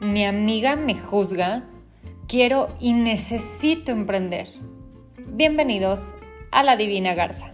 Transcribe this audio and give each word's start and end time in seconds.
Mi 0.00 0.24
amiga 0.24 0.76
me 0.76 0.94
juzga, 0.94 1.64
quiero 2.28 2.68
y 2.80 2.92
necesito 2.92 3.92
emprender. 3.92 4.48
Bienvenidos 5.26 6.14
a 6.50 6.62
la 6.62 6.76
Divina 6.76 7.14
Garza. 7.14 7.53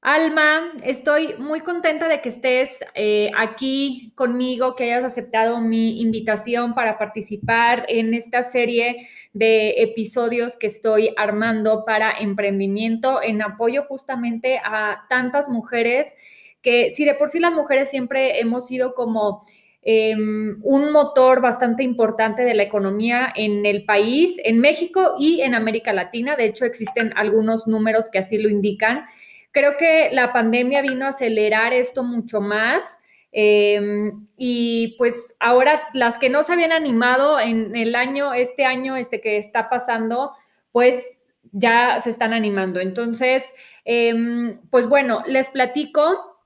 Alma, 0.00 0.72
estoy 0.84 1.34
muy 1.38 1.60
contenta 1.60 2.06
de 2.06 2.20
que 2.20 2.28
estés 2.28 2.84
eh, 2.94 3.32
aquí 3.36 4.12
conmigo, 4.14 4.76
que 4.76 4.84
hayas 4.84 5.04
aceptado 5.04 5.60
mi 5.60 6.00
invitación 6.00 6.74
para 6.74 6.98
participar 6.98 7.84
en 7.88 8.14
esta 8.14 8.44
serie 8.44 9.08
de 9.32 9.82
episodios 9.82 10.56
que 10.56 10.68
estoy 10.68 11.10
armando 11.16 11.84
para 11.84 12.12
emprendimiento 12.12 13.20
en 13.20 13.42
apoyo 13.42 13.86
justamente 13.88 14.60
a 14.64 15.04
tantas 15.08 15.48
mujeres 15.48 16.14
que 16.62 16.92
si 16.92 17.04
de 17.04 17.14
por 17.14 17.28
sí 17.28 17.40
las 17.40 17.52
mujeres 17.52 17.90
siempre 17.90 18.38
hemos 18.38 18.68
sido 18.68 18.94
como 18.94 19.42
em, 19.82 20.60
un 20.62 20.92
motor 20.92 21.40
bastante 21.40 21.82
importante 21.82 22.42
de 22.42 22.54
la 22.54 22.62
economía 22.62 23.32
en 23.34 23.66
el 23.66 23.84
país, 23.84 24.36
en 24.44 24.60
México 24.60 25.16
y 25.18 25.40
en 25.40 25.54
América 25.56 25.92
Latina. 25.92 26.36
De 26.36 26.44
hecho, 26.44 26.64
existen 26.64 27.12
algunos 27.16 27.66
números 27.66 28.08
que 28.08 28.18
así 28.18 28.38
lo 28.38 28.48
indican. 28.48 29.04
Creo 29.50 29.76
que 29.76 30.10
la 30.12 30.32
pandemia 30.32 30.82
vino 30.82 31.06
a 31.06 31.10
acelerar 31.10 31.72
esto 31.72 32.02
mucho 32.02 32.40
más. 32.40 32.98
Em, 33.32 34.26
y 34.36 34.96
pues 34.96 35.36
ahora 35.38 35.82
las 35.92 36.18
que 36.18 36.30
no 36.30 36.42
se 36.42 36.54
habían 36.54 36.72
animado 36.72 37.38
en 37.38 37.76
el 37.76 37.94
año, 37.94 38.32
este 38.32 38.64
año 38.64 38.96
este 38.96 39.20
que 39.20 39.36
está 39.36 39.68
pasando, 39.68 40.32
pues 40.72 41.24
ya 41.52 42.00
se 42.00 42.10
están 42.10 42.32
animando. 42.32 42.80
Entonces, 42.80 43.50
em, 43.84 44.60
pues 44.70 44.88
bueno, 44.88 45.22
les 45.26 45.50
platico. 45.50 46.36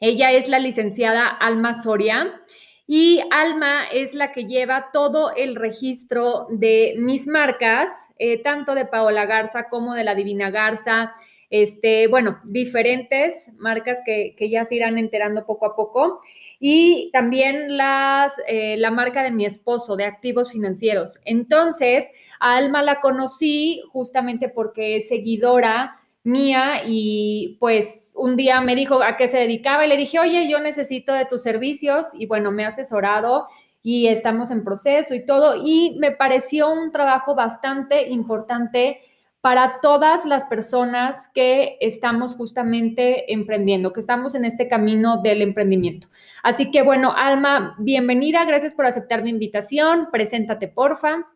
Ella 0.00 0.32
es 0.32 0.48
la 0.48 0.58
licenciada 0.58 1.28
Alma 1.28 1.74
Soria 1.74 2.42
y 2.86 3.20
Alma 3.30 3.84
es 3.92 4.14
la 4.14 4.32
que 4.32 4.44
lleva 4.46 4.90
todo 4.92 5.34
el 5.34 5.54
registro 5.54 6.46
de 6.50 6.94
mis 6.98 7.26
marcas, 7.26 8.10
eh, 8.18 8.42
tanto 8.42 8.74
de 8.74 8.84
Paola 8.84 9.24
Garza 9.26 9.68
como 9.68 9.94
de 9.94 10.04
la 10.04 10.14
Divina 10.14 10.50
Garza, 10.50 11.14
este, 11.52 12.06
bueno, 12.08 12.40
diferentes 12.44 13.52
marcas 13.58 14.00
que, 14.06 14.34
ya 14.50 14.64
se 14.64 14.76
irán 14.76 14.96
enterando 14.96 15.44
poco 15.44 15.66
a 15.66 15.76
poco. 15.76 16.18
Y 16.58 17.10
también 17.12 17.76
las, 17.76 18.34
eh, 18.48 18.76
la 18.78 18.90
marca 18.90 19.22
de 19.22 19.32
mi 19.32 19.44
esposo 19.44 19.96
de 19.96 20.06
activos 20.06 20.50
financieros. 20.50 21.20
Entonces, 21.26 22.08
a 22.40 22.56
Alma 22.56 22.82
la 22.82 23.02
conocí 23.02 23.82
justamente 23.92 24.48
porque 24.48 24.96
es 24.96 25.08
seguidora 25.08 26.00
mía 26.24 26.84
y 26.86 27.58
pues 27.60 28.14
un 28.16 28.36
día 28.36 28.62
me 28.62 28.74
dijo 28.74 29.02
a 29.02 29.18
qué 29.18 29.28
se 29.28 29.36
dedicaba 29.36 29.84
y 29.84 29.90
le 29.90 29.98
dije, 29.98 30.20
oye, 30.20 30.48
yo 30.48 30.58
necesito 30.58 31.12
de 31.12 31.26
tus 31.26 31.42
servicios 31.42 32.06
y 32.14 32.24
bueno, 32.24 32.50
me 32.50 32.64
ha 32.64 32.68
asesorado 32.68 33.48
y 33.82 34.06
estamos 34.06 34.50
en 34.50 34.64
proceso 34.64 35.14
y 35.14 35.26
todo 35.26 35.56
y 35.62 35.98
me 35.98 36.12
pareció 36.12 36.70
un 36.70 36.92
trabajo 36.92 37.34
bastante 37.34 38.08
importante 38.08 39.00
para 39.42 39.80
todas 39.80 40.24
las 40.24 40.44
personas 40.44 41.28
que 41.34 41.76
estamos 41.80 42.36
justamente 42.36 43.32
emprendiendo, 43.32 43.92
que 43.92 43.98
estamos 43.98 44.36
en 44.36 44.44
este 44.44 44.68
camino 44.68 45.20
del 45.20 45.42
emprendimiento. 45.42 46.06
Así 46.44 46.70
que 46.70 46.82
bueno, 46.82 47.12
Alma, 47.14 47.74
bienvenida, 47.80 48.44
gracias 48.44 48.72
por 48.72 48.86
aceptar 48.86 49.24
mi 49.24 49.30
invitación. 49.30 50.10
Preséntate, 50.12 50.68
porfa. 50.68 51.26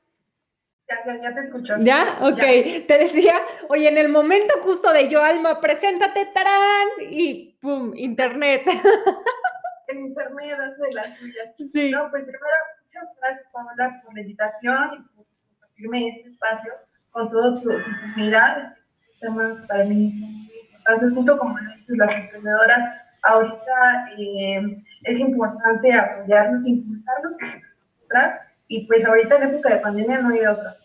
Ya, 0.88 0.96
ya, 1.04 1.20
ya 1.20 1.34
te 1.34 1.40
escucho. 1.40 1.74
¿Ya? 1.80 2.18
Ok. 2.22 2.38
Te 2.86 2.98
decía, 2.98 3.34
oye, 3.68 3.88
en 3.88 3.98
el 3.98 4.08
momento 4.08 4.54
justo 4.62 4.92
de 4.92 5.08
yo, 5.08 5.20
Alma, 5.20 5.60
preséntate, 5.60 6.26
tarán, 6.26 6.86
y 7.10 7.58
pum, 7.60 7.92
internet. 7.96 8.62
El 9.88 9.98
internet 9.98 10.56
hace 10.60 10.94
la 10.94 11.16
suya. 11.16 11.54
Sí. 11.58 11.90
No, 11.90 12.08
pues 12.10 12.22
primero, 12.22 12.44
muchas 12.84 13.08
gracias, 13.20 13.46
Paola, 13.52 14.00
por 14.04 14.14
la 14.14 14.20
invitación 14.20 14.94
y 14.94 14.98
por 15.16 15.26
compartirme 15.26 16.08
este 16.08 16.28
espacio 16.28 16.72
con 17.16 17.30
toda 17.30 17.62
comunidad. 17.62 18.76
Tema 19.20 19.64
para 19.66 19.84
mí 19.84 20.50
es 21.02 21.14
justo 21.14 21.38
como 21.38 21.58
las 21.88 22.14
emprendedoras, 22.14 22.84
ahorita 23.22 24.10
eh, 24.18 24.82
es 25.04 25.18
importante 25.18 25.92
apoyarnos, 25.94 26.66
impulsarnos 26.66 27.36
y 28.68 28.86
pues 28.86 29.04
ahorita 29.04 29.36
en 29.36 29.42
época 29.44 29.70
de 29.70 29.80
pandemia 29.80 30.20
no 30.20 30.28
hay 30.28 30.46
otra. 30.46 30.76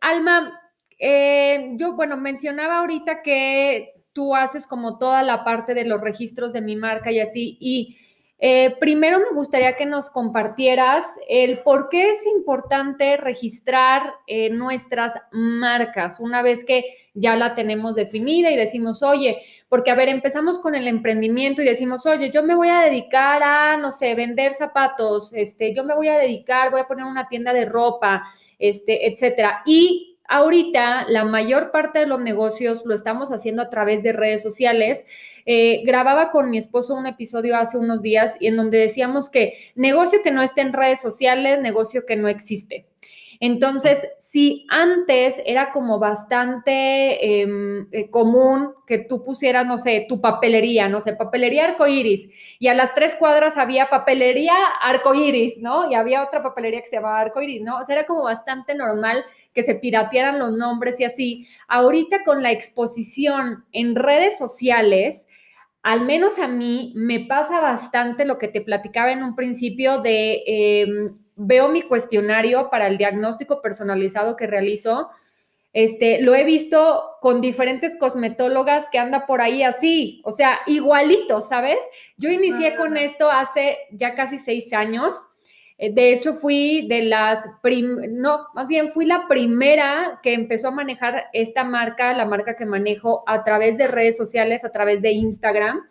Alma, 0.00 0.60
eh, 0.98 1.72
yo, 1.74 1.92
bueno, 1.92 2.16
mencionaba 2.16 2.78
ahorita 2.78 3.22
que 3.22 4.02
tú 4.12 4.34
haces 4.34 4.66
como 4.66 4.98
toda 4.98 5.22
la 5.22 5.44
parte 5.44 5.74
de 5.74 5.84
los 5.84 6.00
registros 6.00 6.52
de 6.54 6.62
mi 6.62 6.74
marca 6.74 7.12
y 7.12 7.20
así, 7.20 7.58
y 7.60 7.98
eh, 8.38 8.76
primero 8.78 9.18
me 9.18 9.34
gustaría 9.34 9.76
que 9.76 9.86
nos 9.86 10.10
compartieras 10.10 11.06
el 11.26 11.60
por 11.60 11.88
qué 11.88 12.10
es 12.10 12.26
importante 12.26 13.16
registrar 13.16 14.12
eh, 14.26 14.50
nuestras 14.50 15.14
marcas 15.32 16.20
una 16.20 16.42
vez 16.42 16.62
que 16.64 16.84
ya 17.14 17.34
la 17.34 17.54
tenemos 17.54 17.94
definida 17.94 18.50
y 18.50 18.56
decimos, 18.56 19.02
oye, 19.02 19.38
porque 19.70 19.90
a 19.90 19.94
ver, 19.94 20.10
empezamos 20.10 20.58
con 20.58 20.74
el 20.74 20.86
emprendimiento 20.86 21.62
y 21.62 21.64
decimos, 21.64 22.04
oye, 22.04 22.30
yo 22.30 22.42
me 22.42 22.54
voy 22.54 22.68
a 22.68 22.80
dedicar 22.80 23.42
a, 23.42 23.78
no 23.78 23.90
sé, 23.90 24.14
vender 24.14 24.52
zapatos, 24.52 25.32
este, 25.32 25.74
yo 25.74 25.82
me 25.82 25.94
voy 25.94 26.08
a 26.08 26.18
dedicar, 26.18 26.70
voy 26.70 26.82
a 26.82 26.86
poner 26.86 27.06
una 27.06 27.28
tienda 27.28 27.54
de 27.54 27.64
ropa, 27.64 28.22
este, 28.58 29.10
etcétera. 29.10 29.62
Y 29.64 30.16
Ahorita 30.28 31.06
la 31.08 31.24
mayor 31.24 31.70
parte 31.70 32.00
de 32.00 32.06
los 32.06 32.20
negocios 32.20 32.84
lo 32.84 32.94
estamos 32.94 33.30
haciendo 33.30 33.62
a 33.62 33.70
través 33.70 34.02
de 34.02 34.12
redes 34.12 34.42
sociales. 34.42 35.06
Eh, 35.46 35.82
grababa 35.84 36.30
con 36.30 36.50
mi 36.50 36.58
esposo 36.58 36.94
un 36.94 37.06
episodio 37.06 37.56
hace 37.56 37.78
unos 37.78 38.02
días 38.02 38.36
y 38.40 38.48
en 38.48 38.56
donde 38.56 38.78
decíamos 38.78 39.30
que 39.30 39.54
negocio 39.76 40.18
que 40.24 40.32
no 40.32 40.42
esté 40.42 40.62
en 40.62 40.72
redes 40.72 41.00
sociales, 41.00 41.60
negocio 41.60 42.04
que 42.04 42.16
no 42.16 42.28
existe. 42.28 42.86
Entonces, 43.40 44.08
si 44.18 44.66
antes 44.70 45.40
era 45.44 45.70
como 45.70 45.98
bastante 45.98 47.42
em, 47.42 47.86
eh, 47.92 48.10
común 48.10 48.72
que 48.86 48.98
tú 48.98 49.24
pusieras, 49.24 49.66
no 49.66 49.78
sé, 49.78 50.06
tu 50.08 50.20
papelería, 50.20 50.88
no 50.88 51.00
sé, 51.00 51.14
papelería 51.14 51.66
arcoíris, 51.66 52.28
y 52.58 52.68
a 52.68 52.74
las 52.74 52.94
tres 52.94 53.14
cuadras 53.14 53.58
había 53.58 53.90
papelería 53.90 54.54
arcoíris, 54.82 55.58
¿no? 55.58 55.90
Y 55.90 55.94
había 55.94 56.22
otra 56.22 56.42
papelería 56.42 56.80
que 56.80 56.88
se 56.88 56.96
llamaba 56.96 57.20
arcoíris, 57.20 57.62
¿no? 57.62 57.78
O 57.78 57.84
sea, 57.84 57.96
era 57.96 58.06
como 58.06 58.22
bastante 58.22 58.74
normal 58.74 59.24
que 59.52 59.62
se 59.62 59.74
piratearan 59.74 60.38
los 60.38 60.52
nombres 60.52 61.00
y 61.00 61.04
así. 61.04 61.48
Ahorita 61.68 62.24
con 62.24 62.42
la 62.42 62.52
exposición 62.52 63.64
en 63.72 63.94
redes 63.96 64.38
sociales, 64.38 65.25
al 65.86 66.04
menos 66.04 66.40
a 66.40 66.48
mí 66.48 66.92
me 66.96 67.20
pasa 67.20 67.60
bastante 67.60 68.24
lo 68.24 68.38
que 68.38 68.48
te 68.48 68.60
platicaba 68.60 69.12
en 69.12 69.22
un 69.22 69.36
principio 69.36 70.00
de, 70.00 70.42
em, 70.44 71.16
veo 71.36 71.68
mi 71.68 71.82
cuestionario 71.82 72.70
para 72.70 72.88
el 72.88 72.98
diagnóstico 72.98 73.62
personalizado 73.62 74.34
que 74.34 74.48
realizo. 74.48 75.10
Este, 75.72 76.20
lo 76.22 76.34
he 76.34 76.42
visto 76.42 77.04
con 77.20 77.40
diferentes 77.40 77.96
cosmetólogas 77.96 78.88
que 78.90 78.98
anda 78.98 79.26
por 79.26 79.40
ahí 79.40 79.62
así, 79.62 80.22
o 80.24 80.32
sea, 80.32 80.58
igualito, 80.66 81.40
¿sabes? 81.40 81.78
Yo 82.16 82.30
inicié 82.30 82.74
con 82.74 82.96
esto 82.96 83.30
hace 83.30 83.78
ya 83.92 84.16
casi 84.16 84.38
seis 84.38 84.72
años 84.72 85.14
de 85.78 86.12
hecho, 86.12 86.32
fui 86.32 86.86
de 86.88 87.02
las, 87.02 87.46
no, 88.10 88.46
más 88.54 88.66
bien 88.66 88.88
fui 88.88 89.04
la 89.04 89.28
primera 89.28 90.20
que 90.22 90.32
empezó 90.32 90.68
a 90.68 90.70
manejar 90.70 91.26
esta 91.34 91.64
marca, 91.64 92.14
la 92.14 92.24
marca 92.24 92.56
que 92.56 92.64
manejo 92.64 93.24
a 93.26 93.44
través 93.44 93.76
de 93.76 93.86
redes 93.86 94.16
sociales, 94.16 94.64
a 94.64 94.72
través 94.72 95.02
de 95.02 95.12
Instagram. 95.12 95.82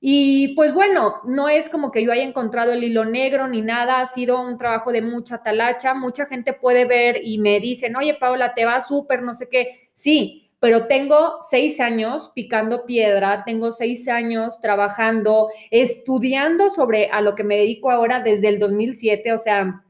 Y 0.00 0.54
pues 0.54 0.72
bueno, 0.74 1.16
no 1.24 1.48
es 1.48 1.68
como 1.68 1.90
que 1.90 2.04
yo 2.04 2.12
haya 2.12 2.22
encontrado 2.22 2.72
el 2.72 2.84
hilo 2.84 3.04
negro 3.04 3.48
ni 3.48 3.62
nada, 3.62 4.00
ha 4.00 4.06
sido 4.06 4.40
un 4.40 4.56
trabajo 4.56 4.92
de 4.92 5.02
mucha 5.02 5.42
talacha. 5.42 5.94
Mucha 5.94 6.26
gente 6.26 6.52
puede 6.52 6.84
ver 6.84 7.20
y 7.24 7.38
me 7.38 7.60
dicen, 7.60 7.96
oye, 7.96 8.14
Paula, 8.14 8.54
te 8.54 8.64
va 8.64 8.80
súper, 8.80 9.22
no 9.22 9.34
sé 9.34 9.48
qué. 9.48 9.88
Sí, 9.94 10.47
pero 10.60 10.86
tengo 10.86 11.38
seis 11.40 11.80
años 11.80 12.30
picando 12.34 12.84
piedra, 12.84 13.44
tengo 13.44 13.70
seis 13.70 14.08
años 14.08 14.58
trabajando, 14.60 15.50
estudiando 15.70 16.70
sobre 16.70 17.10
a 17.10 17.20
lo 17.20 17.34
que 17.34 17.44
me 17.44 17.56
dedico 17.56 17.90
ahora 17.90 18.20
desde 18.20 18.48
el 18.48 18.58
2007, 18.58 19.32
o 19.32 19.38
sea, 19.38 19.84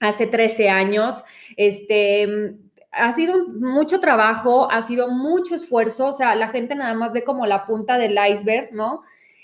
hace 0.00 0.26
13 0.26 0.68
años. 0.70 1.22
Este, 1.56 2.56
ha 2.90 3.12
sido 3.12 3.48
mucho 3.48 4.00
trabajo, 4.00 4.70
ha 4.70 4.82
sido 4.82 5.08
mucho 5.08 5.54
esfuerzo, 5.54 6.06
o 6.06 6.12
sea, 6.12 6.34
la 6.34 6.48
gente 6.48 6.74
nada 6.74 6.94
más 6.94 7.12
ve 7.12 7.24
como 7.24 7.46
la 7.46 7.66
punta 7.66 7.98
del 7.98 8.18
iceberg, 8.30 8.72
¿no? 8.72 9.02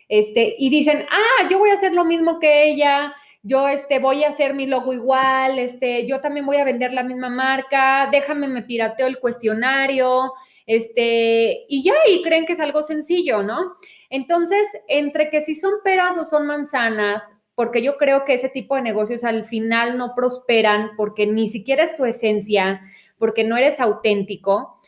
Este, 0.09 0.55
y 0.59 0.71
dicen, 0.71 1.07
ah, 1.11 1.49
yo 1.51 1.59
voy 1.59 1.71
a 1.71 1.75
hacer 1.75 1.93
lo 1.93 2.05
mismo 2.05 2.41
que 2.41 2.71
ella, 2.71 3.15
yo 3.43 3.69
este, 3.69 3.99
voy 3.99 4.25
a 4.25 4.29
hacer 4.29 4.55
mi 4.55 4.67
logo 4.67 4.93
igual, 4.93 5.59
este, 5.59 6.07
yo 6.07 6.21
también 6.21 6.47
voy 6.47 6.57
a 6.57 6.65
vender 6.65 6.93
la 6.93 7.03
misma 7.03 7.29
marca, 7.29 8.09
déjame, 8.11 8.49
me 8.49 8.63
pirateo 8.63 9.07
el 9.07 9.19
cuestionario, 9.19 10.33
este, 10.71 11.67
y 11.69 11.83
ya, 11.83 11.95
y 12.09 12.23
creen 12.23 12.47
que 12.47 12.53
es 12.53 12.61
algo 12.61 12.85
sencillo, 12.85 13.43
¿no? 13.43 13.75
Entonces, 14.09 14.69
entre 14.87 15.29
que 15.29 15.41
si 15.41 15.57
son 15.57 15.73
peras 15.83 16.17
o 16.17 16.25
son 16.25 16.47
manzanas, 16.47 17.35
porque 17.57 17.83
yo 17.83 17.97
creo 17.97 18.25
que 18.25 18.35
ese 18.35 18.51
tipo 18.51 18.77
de 18.77 18.83
negocios 18.83 19.25
al 19.25 19.45
final 19.45 19.99
no 19.99 20.15
prosperan 20.15 20.91
porque 20.97 21.27
ni 21.27 21.49
siquiera 21.49 21.83
es 21.83 21.97
tu 21.97 22.05
esencia, 22.05 22.83
porque 23.19 23.43
no 23.43 23.57
eres 23.57 23.81
auténtico, 23.81 24.81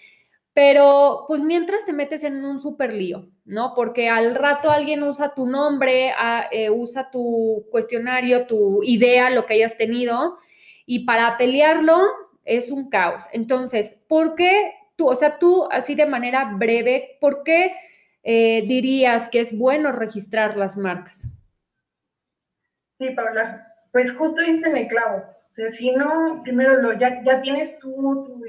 pero 0.55 1.25
pues 1.27 1.41
mientras 1.41 1.85
te 1.85 1.93
metes 1.93 2.23
en 2.23 2.45
un 2.45 2.61
super 2.61 2.93
lío, 2.93 3.27
¿no? 3.45 3.73
Porque 3.75 4.09
al 4.09 4.37
rato 4.37 4.71
alguien 4.71 5.03
usa 5.03 5.35
tu 5.35 5.47
nombre, 5.47 6.13
eh, 6.53 6.71
usa 6.71 7.11
tu 7.11 7.67
cuestionario, 7.73 8.47
tu 8.47 8.85
idea, 8.85 9.31
lo 9.31 9.47
que 9.47 9.55
hayas 9.55 9.77
tenido, 9.77 10.39
y 10.87 11.07
para 11.07 11.37
pelearlo 11.37 12.01
es 12.45 12.71
un 12.71 12.89
caos. 12.89 13.25
Entonces, 13.33 14.01
¿por 14.07 14.37
qué 14.37 14.75
tú, 14.97 15.09
o 15.09 15.15
sea, 15.15 15.39
tú 15.39 15.69
así 15.71 15.95
de 15.95 16.07
manera 16.07 16.53
breve, 16.55 17.19
¿por 17.21 17.43
qué 17.43 17.75
eh, 18.23 18.65
dirías 18.67 19.29
que 19.29 19.41
es 19.41 19.57
bueno 19.57 19.93
registrar 19.93 20.57
las 20.57 20.77
marcas? 20.77 21.29
Sí, 22.95 23.11
Paula, 23.11 23.67
pues 23.91 24.13
justo 24.13 24.41
diste 24.43 24.69
en 24.69 24.77
el 24.77 24.89
clavo. 24.89 25.25
O 25.51 25.55
sea, 25.55 25.71
si 25.71 25.91
no, 25.91 26.41
primero 26.43 26.81
lo, 26.81 26.93
ya, 26.95 27.23
ya 27.23 27.41
tienes 27.41 27.79
tú 27.79 28.25
tu 28.27 28.43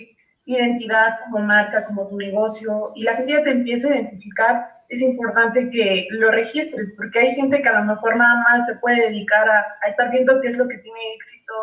identidad 0.46 1.20
como 1.24 1.40
marca, 1.40 1.86
como 1.86 2.08
tu 2.08 2.18
negocio, 2.18 2.92
y 2.96 3.04
la 3.04 3.16
gente 3.16 3.34
ya 3.34 3.44
te 3.44 3.52
empieza 3.52 3.88
a 3.88 3.96
identificar, 3.96 4.84
es 4.90 5.02
importante 5.02 5.70
que 5.70 6.08
lo 6.12 6.32
registres, 6.32 6.94
porque 6.96 7.20
hay 7.20 7.36
gente 7.36 7.62
que 7.62 7.70
a 7.70 7.80
lo 7.80 7.86
mejor 7.86 8.16
nada 8.18 8.44
más 8.44 8.68
se 8.68 8.76
puede 8.76 9.10
dedicar 9.10 9.50
a, 9.50 9.66
estar 9.88 10.12
viendo 10.12 10.40
qué 10.42 10.50
es 10.50 10.58
lo 10.58 10.68
que 10.68 10.78
tiene 10.78 11.00
éxito, 11.16 11.54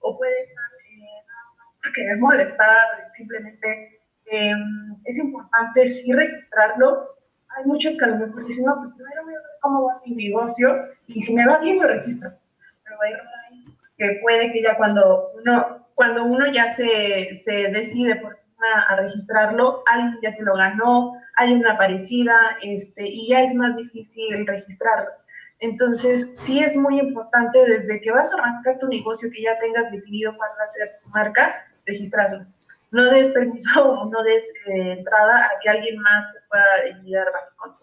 o 0.00 0.18
puede 0.18 0.42
estar 0.42 0.64
eh, 1.96 2.16
molestar, 2.16 3.10
simplemente 3.12 4.01
em, 4.32 4.96
es 5.04 5.18
importante 5.18 5.88
sí 5.88 6.12
registrarlo. 6.12 7.16
Hay 7.56 7.64
muchos 7.64 7.96
que 7.96 8.04
a 8.04 8.08
lo 8.08 8.26
mejor 8.26 8.46
dicen, 8.46 8.64
no, 8.64 8.76
pues 8.78 8.94
primero 8.94 9.24
voy 9.24 9.34
a 9.34 9.36
ver 9.36 9.46
cómo 9.60 9.84
va 9.84 10.00
mi 10.04 10.14
negocio, 10.14 10.88
y 11.06 11.22
si 11.22 11.34
me 11.34 11.46
va 11.46 11.58
bien 11.58 11.80
lo 11.80 11.88
registro. 11.88 12.32
Pero 12.84 12.96
hay 13.02 13.12
que 13.98 14.18
puede 14.22 14.52
que 14.52 14.62
ya 14.62 14.76
cuando 14.76 15.30
uno 15.38 15.82
cuando 15.94 16.24
uno 16.24 16.50
ya 16.50 16.74
se, 16.74 17.40
se 17.44 17.68
decide 17.68 18.16
por 18.16 18.42
a 18.88 18.96
registrarlo, 18.96 19.82
alguien 19.86 20.18
ya 20.22 20.36
te 20.36 20.42
lo 20.42 20.54
ganó, 20.54 21.14
hay 21.36 21.52
una 21.52 21.76
parecida, 21.76 22.56
este, 22.62 23.06
y 23.06 23.28
ya 23.28 23.42
es 23.42 23.54
más 23.54 23.76
difícil 23.76 24.46
registrarlo. 24.46 25.10
Entonces, 25.58 26.30
sí 26.44 26.60
es 26.60 26.76
muy 26.76 26.98
importante 26.98 27.58
desde 27.64 28.00
que 28.00 28.10
vas 28.10 28.32
a 28.32 28.36
arrancar 28.36 28.78
tu 28.78 28.88
negocio, 28.88 29.30
que 29.30 29.42
ya 29.42 29.58
tengas 29.58 29.90
definido 29.90 30.36
cuál 30.36 30.50
va 30.58 30.64
a 30.64 30.68
ser 30.68 30.98
tu 31.02 31.08
marca, 31.10 31.66
registrarlo. 31.86 32.46
No 32.92 33.10
des 33.10 33.28
permiso 33.28 33.68
o 33.84 34.04
no 34.08 34.22
des 34.22 34.44
eh, 34.66 34.92
entrada 34.98 35.46
a 35.46 35.58
que 35.60 35.68
alguien 35.68 35.98
más 35.98 36.32
te 36.32 36.38
pueda 36.48 36.98
ayudar 37.00 37.26
con, 37.56 37.74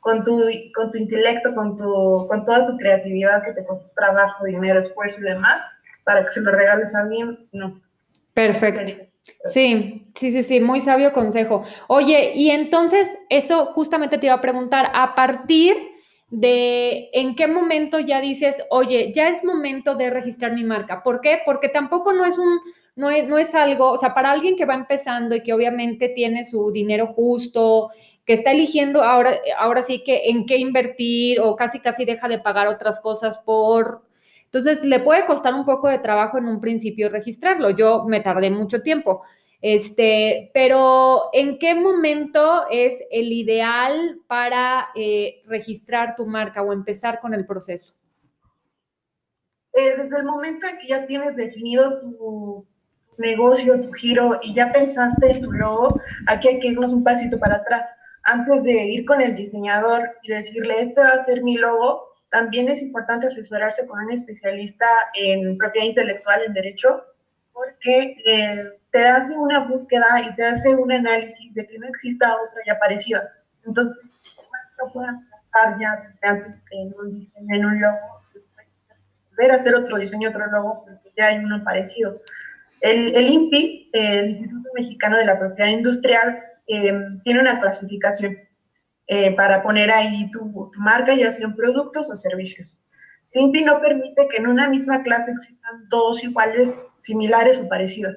con, 0.00 0.24
tu, 0.24 0.42
con 0.74 0.90
tu 0.90 0.98
intelecto, 0.98 1.54
con, 1.54 1.76
tu, 1.76 2.26
con 2.28 2.44
toda 2.44 2.66
tu 2.66 2.76
creatividad 2.76 3.42
que 3.44 3.52
te 3.52 3.64
costó 3.64 3.90
trabajo, 3.94 4.44
dinero, 4.44 4.78
esfuerzo 4.78 5.20
y 5.20 5.24
demás 5.24 5.60
para 6.04 6.24
que 6.24 6.30
se 6.30 6.40
lo 6.40 6.52
regales 6.52 6.94
a 6.94 7.00
alguien, 7.00 7.48
no. 7.52 7.80
Perfecto. 8.34 9.04
Sí, 9.44 10.10
sí, 10.14 10.32
sí, 10.32 10.42
sí, 10.42 10.60
muy 10.60 10.80
sabio 10.80 11.12
consejo. 11.12 11.64
Oye, 11.88 12.32
y 12.34 12.50
entonces 12.50 13.16
eso 13.28 13.66
justamente 13.66 14.18
te 14.18 14.26
iba 14.26 14.34
a 14.34 14.40
preguntar, 14.40 14.90
a 14.94 15.14
partir 15.14 15.76
de 16.30 17.10
en 17.12 17.34
qué 17.34 17.46
momento 17.48 17.98
ya 17.98 18.20
dices, 18.20 18.62
oye, 18.70 19.12
ya 19.14 19.28
es 19.28 19.44
momento 19.44 19.96
de 19.96 20.10
registrar 20.10 20.52
mi 20.52 20.64
marca. 20.64 21.02
¿Por 21.02 21.20
qué? 21.20 21.40
Porque 21.44 21.68
tampoco 21.68 22.12
no 22.12 22.24
es 22.24 22.38
un, 22.38 22.60
no 22.96 23.10
es, 23.10 23.28
no 23.28 23.36
es 23.38 23.54
algo, 23.54 23.90
o 23.90 23.98
sea, 23.98 24.14
para 24.14 24.30
alguien 24.30 24.56
que 24.56 24.64
va 24.64 24.74
empezando 24.74 25.34
y 25.34 25.42
que 25.42 25.52
obviamente 25.52 26.08
tiene 26.08 26.44
su 26.44 26.70
dinero 26.72 27.08
justo, 27.08 27.90
que 28.24 28.34
está 28.34 28.52
eligiendo 28.52 29.02
ahora, 29.02 29.38
ahora 29.58 29.82
sí 29.82 30.02
que 30.04 30.30
en 30.30 30.46
qué 30.46 30.58
invertir 30.58 31.40
o 31.40 31.56
casi 31.56 31.80
casi 31.80 32.04
deja 32.04 32.28
de 32.28 32.38
pagar 32.38 32.68
otras 32.68 33.00
cosas 33.00 33.38
por 33.38 34.02
entonces, 34.52 34.82
le 34.82 34.98
puede 34.98 35.26
costar 35.26 35.54
un 35.54 35.64
poco 35.64 35.86
de 35.86 35.98
trabajo 35.98 36.36
en 36.36 36.48
un 36.48 36.60
principio 36.60 37.08
registrarlo. 37.08 37.70
Yo 37.70 38.04
me 38.08 38.20
tardé 38.20 38.50
mucho 38.50 38.82
tiempo. 38.82 39.22
Este, 39.62 40.50
pero 40.54 41.28
¿en 41.34 41.58
qué 41.58 41.74
momento 41.74 42.64
es 42.70 42.98
el 43.10 43.30
ideal 43.32 44.18
para 44.26 44.88
eh, 44.94 45.42
registrar 45.46 46.16
tu 46.16 46.26
marca 46.26 46.62
o 46.62 46.72
empezar 46.72 47.20
con 47.20 47.34
el 47.34 47.44
proceso? 47.44 47.94
Eh, 49.74 49.94
desde 49.96 50.16
el 50.16 50.24
momento 50.24 50.66
en 50.66 50.78
que 50.78 50.88
ya 50.88 51.06
tienes 51.06 51.36
definido 51.36 52.00
tu 52.00 52.66
negocio, 53.18 53.80
tu 53.82 53.92
giro 53.92 54.40
y 54.42 54.54
ya 54.54 54.72
pensaste 54.72 55.30
en 55.30 55.42
tu 55.42 55.52
logo, 55.52 56.00
aquí 56.26 56.48
hay 56.48 56.58
que 56.58 56.68
irnos 56.68 56.92
un 56.92 57.04
pasito 57.04 57.38
para 57.38 57.56
atrás. 57.56 57.86
Antes 58.22 58.64
de 58.64 58.72
ir 58.72 59.04
con 59.04 59.20
el 59.20 59.34
diseñador 59.34 60.10
y 60.22 60.32
decirle, 60.32 60.80
este 60.80 61.02
va 61.02 61.10
a 61.10 61.24
ser 61.24 61.42
mi 61.42 61.56
logo, 61.56 62.10
también 62.30 62.68
es 62.68 62.80
importante 62.80 63.26
asesorarse 63.26 63.86
con 63.86 64.04
un 64.04 64.10
especialista 64.10 64.86
en 65.14 65.58
propiedad 65.58 65.86
intelectual, 65.86 66.42
en 66.46 66.52
derecho, 66.52 67.02
porque 67.60 68.16
eh, 68.24 68.78
te 68.90 69.06
hace 69.06 69.36
una 69.36 69.66
búsqueda 69.66 70.06
y 70.26 70.34
te 70.34 70.44
hace 70.44 70.74
un 70.74 70.90
análisis 70.90 71.52
de 71.52 71.66
que 71.66 71.78
no 71.78 71.86
exista 71.88 72.34
otra 72.34 72.62
ya 72.66 72.78
parecida. 72.78 73.30
Entonces, 73.66 74.02
no 74.78 74.92
puedan 74.92 75.28
estar 75.44 75.78
ya 75.78 76.14
antes 76.22 76.60
en 76.70 76.94
un 76.98 77.18
diseño, 77.18 77.54
en 77.54 77.64
un 77.66 77.80
logo, 77.80 77.98
ver 79.36 79.52
hacer 79.52 79.74
otro 79.74 79.98
diseño, 79.98 80.30
otro 80.30 80.46
logo, 80.46 80.84
porque 80.84 81.12
ya 81.16 81.26
hay 81.26 81.38
uno 81.38 81.62
parecido. 81.62 82.22
El, 82.80 83.14
el 83.14 83.28
INPI, 83.28 83.90
el 83.92 84.30
Instituto 84.30 84.70
Mexicano 84.74 85.18
de 85.18 85.26
la 85.26 85.38
Propiedad 85.38 85.70
Industrial, 85.70 86.42
eh, 86.66 86.92
tiene 87.24 87.40
una 87.40 87.60
clasificación 87.60 88.38
eh, 89.06 89.32
para 89.32 89.62
poner 89.62 89.90
ahí 89.90 90.30
tu, 90.30 90.70
marca, 90.76 91.14
ya 91.14 91.30
sean 91.30 91.54
productos 91.54 92.10
o 92.10 92.16
servicios. 92.16 92.80
No 93.34 93.80
permite 93.80 94.28
que 94.28 94.38
en 94.38 94.48
una 94.48 94.68
misma 94.68 95.02
clase 95.02 95.30
existan 95.30 95.88
dos 95.88 96.22
iguales, 96.24 96.78
similares 96.98 97.60
o 97.60 97.68
parecidos. 97.68 98.16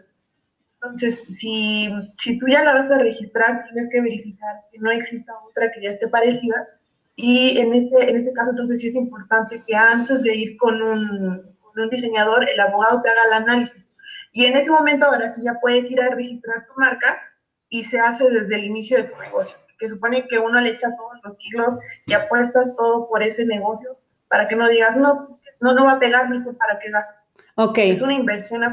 Entonces, 0.75 1.23
si, 1.37 1.89
si 2.17 2.39
tú 2.39 2.47
ya 2.47 2.63
la 2.63 2.73
vas 2.73 2.91
a 2.91 2.97
registrar, 2.97 3.63
tienes 3.65 3.89
que 3.89 4.01
verificar 4.01 4.55
que 4.71 4.79
no 4.79 4.91
exista 4.91 5.33
otra 5.47 5.71
que 5.71 5.81
ya 5.81 5.91
esté 5.91 6.07
parecida. 6.07 6.67
Y 7.15 7.57
en 7.59 7.73
este, 7.73 8.09
en 8.09 8.17
este 8.17 8.33
caso, 8.33 8.51
entonces 8.51 8.81
sí 8.81 8.87
es 8.87 8.95
importante 8.95 9.63
que 9.65 9.75
antes 9.75 10.23
de 10.23 10.35
ir 10.35 10.57
con 10.57 10.81
un, 10.81 11.55
con 11.61 11.83
un 11.83 11.89
diseñador, 11.89 12.49
el 12.49 12.59
abogado 12.59 13.01
te 13.01 13.09
haga 13.09 13.23
el 13.27 13.33
análisis. 13.33 13.89
Y 14.31 14.45
en 14.45 14.57
ese 14.57 14.71
momento, 14.71 15.05
ahora 15.05 15.29
sí 15.29 15.43
ya 15.43 15.59
puedes 15.61 15.89
ir 15.91 16.01
a 16.01 16.09
registrar 16.09 16.65
tu 16.65 16.73
marca 16.79 17.21
y 17.69 17.83
se 17.83 17.99
hace 17.99 18.29
desde 18.29 18.55
el 18.55 18.65
inicio 18.65 18.97
de 18.97 19.03
tu 19.03 19.17
negocio 19.19 19.57
que 19.83 19.89
supone 19.89 20.27
que 20.29 20.39
uno 20.39 20.61
le 20.61 20.69
echa 20.69 20.95
todos 20.95 21.19
los 21.23 21.37
kilos 21.37 21.77
y 22.05 22.13
apuestas 22.13 22.73
todo 22.77 23.09
por 23.09 23.21
ese 23.21 23.45
negocio 23.45 23.97
para 24.33 24.47
que 24.47 24.55
no 24.55 24.67
digas, 24.67 24.97
no, 24.97 25.39
no, 25.59 25.73
no 25.73 25.85
va 25.85 25.91
a 25.91 25.99
pegar, 25.99 26.27
hijo, 26.33 26.53
para 26.57 26.79
que 26.79 26.89
gastes. 26.89 27.19
Ok. 27.53 27.77
Es 27.77 28.01
una 28.01 28.15
inversión 28.15 28.63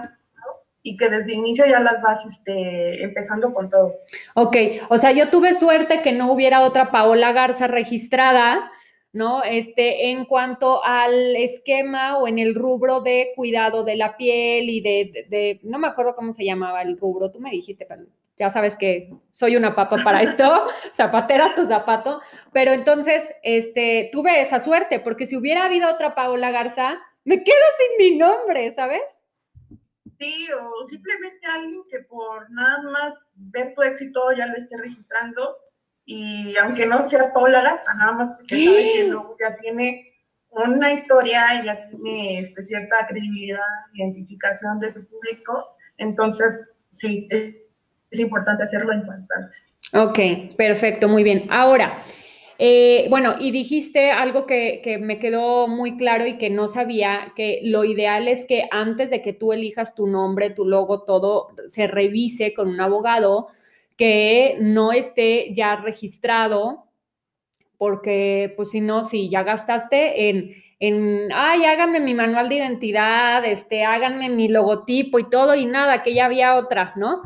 y 0.82 0.96
que 0.96 1.10
desde 1.10 1.32
el 1.32 1.38
inicio 1.40 1.66
ya 1.66 1.80
las 1.80 2.00
vas 2.00 2.24
este, 2.24 3.04
empezando 3.04 3.52
con 3.52 3.68
todo. 3.68 3.96
Ok, 4.32 4.56
o 4.88 4.96
sea, 4.96 5.12
yo 5.12 5.28
tuve 5.28 5.52
suerte 5.52 6.00
que 6.00 6.12
no 6.12 6.32
hubiera 6.32 6.62
otra 6.62 6.90
Paola 6.90 7.32
Garza 7.32 7.66
registrada, 7.66 8.72
¿no? 9.12 9.42
Este, 9.42 10.12
en 10.12 10.24
cuanto 10.24 10.82
al 10.82 11.36
esquema 11.36 12.16
o 12.16 12.26
en 12.26 12.38
el 12.38 12.54
rubro 12.54 13.02
de 13.02 13.32
cuidado 13.36 13.84
de 13.84 13.96
la 13.96 14.16
piel 14.16 14.70
y 14.70 14.80
de, 14.80 15.26
de 15.28 15.60
no 15.62 15.78
me 15.78 15.88
acuerdo 15.88 16.16
cómo 16.16 16.32
se 16.32 16.46
llamaba 16.46 16.80
el 16.80 16.96
rubro, 16.96 17.30
tú 17.30 17.38
me 17.38 17.50
dijiste, 17.50 17.84
pero 17.86 18.04
ya 18.40 18.48
sabes 18.48 18.74
que 18.74 19.10
soy 19.30 19.54
una 19.54 19.74
papa 19.74 20.02
para 20.02 20.22
esto, 20.22 20.66
zapatera 20.94 21.54
tu 21.54 21.66
zapato, 21.66 22.22
pero 22.52 22.72
entonces 22.72 23.30
este, 23.42 24.08
tuve 24.12 24.40
esa 24.40 24.60
suerte, 24.60 24.98
porque 24.98 25.26
si 25.26 25.36
hubiera 25.36 25.66
habido 25.66 25.90
otra 25.90 26.14
Paola 26.14 26.50
Garza, 26.50 26.98
me 27.24 27.44
quedo 27.44 27.56
sin 27.78 27.98
mi 27.98 28.18
nombre, 28.18 28.70
¿sabes? 28.70 29.02
Sí, 30.18 30.48
o 30.52 30.84
simplemente 30.84 31.46
alguien 31.46 31.82
que 31.90 32.00
por 32.00 32.50
nada 32.50 32.82
más 32.82 33.14
ver 33.36 33.74
tu 33.74 33.82
éxito 33.82 34.32
ya 34.32 34.46
lo 34.46 34.56
esté 34.56 34.76
registrando, 34.78 35.56
y 36.06 36.56
aunque 36.56 36.86
no 36.86 37.04
sea 37.04 37.32
Paola 37.32 37.60
Garza, 37.60 37.92
nada 37.94 38.12
más 38.12 38.30
porque 38.36 38.64
sabe 38.64 38.92
que 38.94 39.04
luego 39.04 39.36
ya 39.38 39.56
tiene 39.56 40.14
una 40.48 40.92
historia 40.92 41.60
y 41.60 41.66
ya 41.66 41.88
tiene 41.88 42.40
este, 42.40 42.64
cierta 42.64 43.06
credibilidad, 43.06 43.60
identificación 43.92 44.80
de 44.80 44.92
tu 44.92 45.06
público, 45.06 45.76
entonces 45.98 46.72
sí, 46.90 47.28
es 47.30 47.54
importante 48.18 48.64
hacerlo 48.64 48.92
en 48.92 49.02
cuanto 49.02 49.34
Ok, 49.92 50.56
perfecto, 50.56 51.08
muy 51.08 51.22
bien. 51.22 51.46
Ahora, 51.50 51.98
Eh, 52.62 53.06
bueno, 53.08 53.36
y 53.40 53.52
dijiste 53.52 54.10
algo 54.10 54.44
que, 54.44 54.82
que, 54.84 54.98
me 54.98 55.18
quedó 55.18 55.66
muy 55.66 55.96
claro 55.96 56.26
y 56.26 56.36
que 56.36 56.50
no 56.50 56.68
sabía, 56.68 57.32
que 57.34 57.60
lo 57.62 57.84
ideal 57.84 58.28
es 58.28 58.44
que 58.44 58.68
antes 58.70 59.08
de 59.08 59.22
que 59.22 59.32
tú 59.32 59.54
elijas 59.54 59.94
tu 59.94 60.06
nombre, 60.06 60.50
tu 60.50 60.66
logo, 60.66 61.04
todo 61.04 61.48
se 61.68 61.86
revise 61.86 62.52
con 62.52 62.68
un 62.68 62.78
abogado 62.82 63.48
que 63.96 64.58
no 64.60 64.92
esté 64.92 65.54
ya 65.54 65.76
registrado, 65.76 66.84
porque 67.78 68.52
pues 68.56 68.70
si 68.72 68.82
no, 68.82 69.04
si 69.04 69.30
ya 69.30 69.42
gastaste 69.42 70.28
en, 70.28 70.52
en, 70.80 71.28
ay, 71.34 71.64
háganme 71.64 72.00
mi 72.00 72.12
manual 72.12 72.50
de 72.50 72.56
identidad, 72.56 73.42
este, 73.46 73.84
háganme 73.84 74.28
mi 74.28 74.48
logotipo 74.48 75.18
y 75.18 75.30
todo 75.30 75.54
y 75.54 75.64
nada, 75.64 76.02
que 76.02 76.12
ya 76.12 76.26
había 76.26 76.56
otra, 76.56 76.92
¿no? 76.96 77.22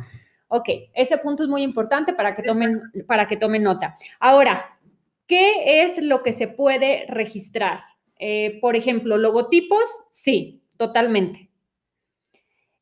Ok, 0.49 0.69
ese 0.95 1.19
punto 1.19 1.43
es 1.43 1.49
muy 1.49 1.63
importante 1.63 2.13
para 2.13 2.35
que 2.35 2.43
tomen, 2.43 2.83
para 3.07 3.27
que 3.27 3.37
tomen 3.37 3.63
nota. 3.63 3.97
Ahora, 4.21 4.79
¿qué 5.27 5.83
es 5.83 6.03
lo 6.03 6.23
que 6.23 6.33
se 6.33 6.49
puede 6.49 7.07
registrar? 7.09 7.81
Eh, 8.19 8.59
por 8.61 8.77
ejemplo, 8.77 9.17
logotipos, 9.17 9.85
sí, 10.11 10.63
totalmente. 10.77 11.51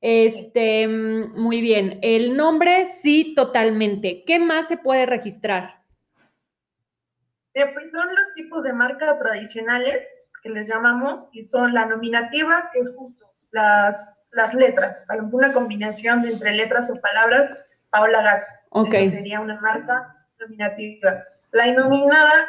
Este, 0.01 0.89
muy 0.89 1.61
bien. 1.61 2.01
El 2.03 2.37
nombre, 2.37 2.87
sí, 2.87 3.35
totalmente. 3.37 4.25
¿Qué 4.27 4.41
más 4.41 4.67
se 4.67 4.77
puede 4.77 5.07
registrar? 5.07 5.83
Eh, 7.55 7.67
pues 7.73 7.93
son 7.93 8.09
los 8.15 8.35
tipos 8.35 8.65
de 8.65 8.73
marca 8.73 9.19
tradicionales 9.19 10.07
que 10.43 10.51
les 10.51 10.69
llamamos 10.69 11.29
y 11.33 11.43
son 11.43 11.73
la 11.73 11.87
nominativa, 11.87 12.71
que 12.73 12.81
es 12.81 12.93
justo 12.97 13.33
las 13.53 14.12
las 14.33 14.55
letras, 14.55 15.05
alguna 15.09 15.53
combinación 15.53 16.23
de 16.23 16.33
entre 16.33 16.55
letras 16.55 16.91
o 16.91 17.01
palabras, 17.01 17.53
Paola 17.91 18.23
Garza. 18.23 18.61
Ok. 18.71 18.91
sería 18.91 19.41
una 19.41 19.61
marca 19.61 20.27
nominativa. 20.41 21.25
La 21.53 21.69
inominada 21.69 22.49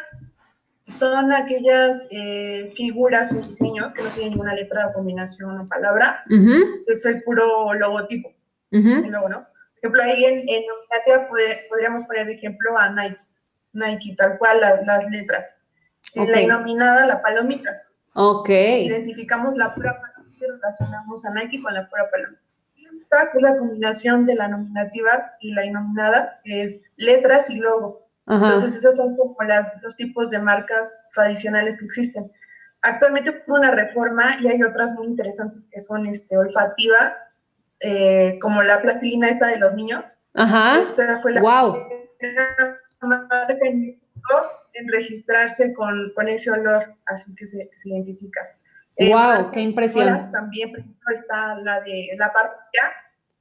son 0.87 1.31
aquellas 1.33 2.07
eh, 2.09 2.71
figuras 2.75 3.31
o 3.33 3.35
diseños 3.35 3.93
que 3.93 4.01
no 4.01 4.09
tienen 4.09 4.31
ninguna 4.31 4.53
letra 4.53 4.87
o 4.87 4.93
combinación 4.93 5.59
o 5.59 5.67
palabra. 5.67 6.23
Es 6.87 7.05
el 7.05 7.21
puro 7.23 7.73
logotipo. 7.73 8.33
¿no? 8.71 9.01
Por 9.11 9.45
ejemplo, 9.81 10.03
ahí 10.03 10.23
en, 10.25 10.63
nominativa 10.65 11.27
podríamos 11.69 12.05
poner 12.05 12.27
de 12.27 12.33
ejemplo 12.33 12.77
a 12.77 12.89
Nike. 12.89 13.17
Nike, 13.73 14.15
tal 14.17 14.37
cual, 14.37 14.61
las 14.61 15.05
letras. 15.09 15.57
En 16.15 16.31
la 16.31 16.41
inominada, 16.41 17.05
la 17.05 17.21
palomita. 17.21 17.81
Ok. 18.13 18.49
Identificamos 18.49 19.57
la 19.57 19.73
pura 19.73 19.99
relacionamos 20.63 21.25
a 21.25 21.31
Nike 21.31 21.61
con 21.61 21.73
la 21.73 21.89
pura 21.89 22.09
paloma. 22.09 22.37
es 23.33 23.41
la 23.41 23.57
combinación 23.57 24.25
de 24.25 24.35
la 24.35 24.47
nominativa 24.47 25.33
y 25.39 25.53
la 25.53 25.65
inominada, 25.65 26.39
que 26.43 26.63
es 26.63 26.81
letras 26.95 27.49
y 27.49 27.57
logo. 27.57 28.07
Entonces, 28.25 28.75
esos 28.75 28.95
son 28.95 29.15
como 29.17 29.35
los 29.81 29.97
tipos 29.97 30.29
de 30.29 30.39
marcas 30.39 30.97
tradicionales 31.13 31.77
que 31.77 31.85
existen. 31.85 32.31
Actualmente 32.81 33.43
hubo 33.45 33.55
una 33.55 33.71
reforma 33.71 34.37
y 34.39 34.47
hay 34.47 34.63
otras 34.63 34.93
muy 34.93 35.07
interesantes 35.07 35.67
que 35.71 35.81
son 35.81 36.05
este, 36.05 36.37
olfativas, 36.37 37.13
eh, 37.81 38.39
como 38.41 38.63
la 38.63 38.81
plastilina 38.81 39.29
esta 39.29 39.47
de 39.47 39.57
los 39.57 39.73
niños. 39.73 40.15
Ajá. 40.33 40.83
Esta 40.87 41.19
fue 41.19 41.33
la 41.33 41.41
wow. 41.41 41.85
marca 43.01 43.57
en, 43.61 44.01
en 44.73 44.87
registrarse 44.87 45.73
con, 45.73 46.13
con, 46.15 46.29
ese 46.29 46.49
olor, 46.49 46.95
así 47.05 47.35
que 47.35 47.45
se, 47.45 47.69
se 47.75 47.89
identifica. 47.89 48.41
¡Wow! 48.97 49.51
¡Qué 49.51 49.61
impresión! 49.61 50.31
También, 50.31 50.71
por 50.71 50.79
ejemplo, 50.79 51.15
está 51.15 51.55
la 51.55 51.81
de 51.81 52.09
la 52.17 52.31
parroquia. 52.31 52.91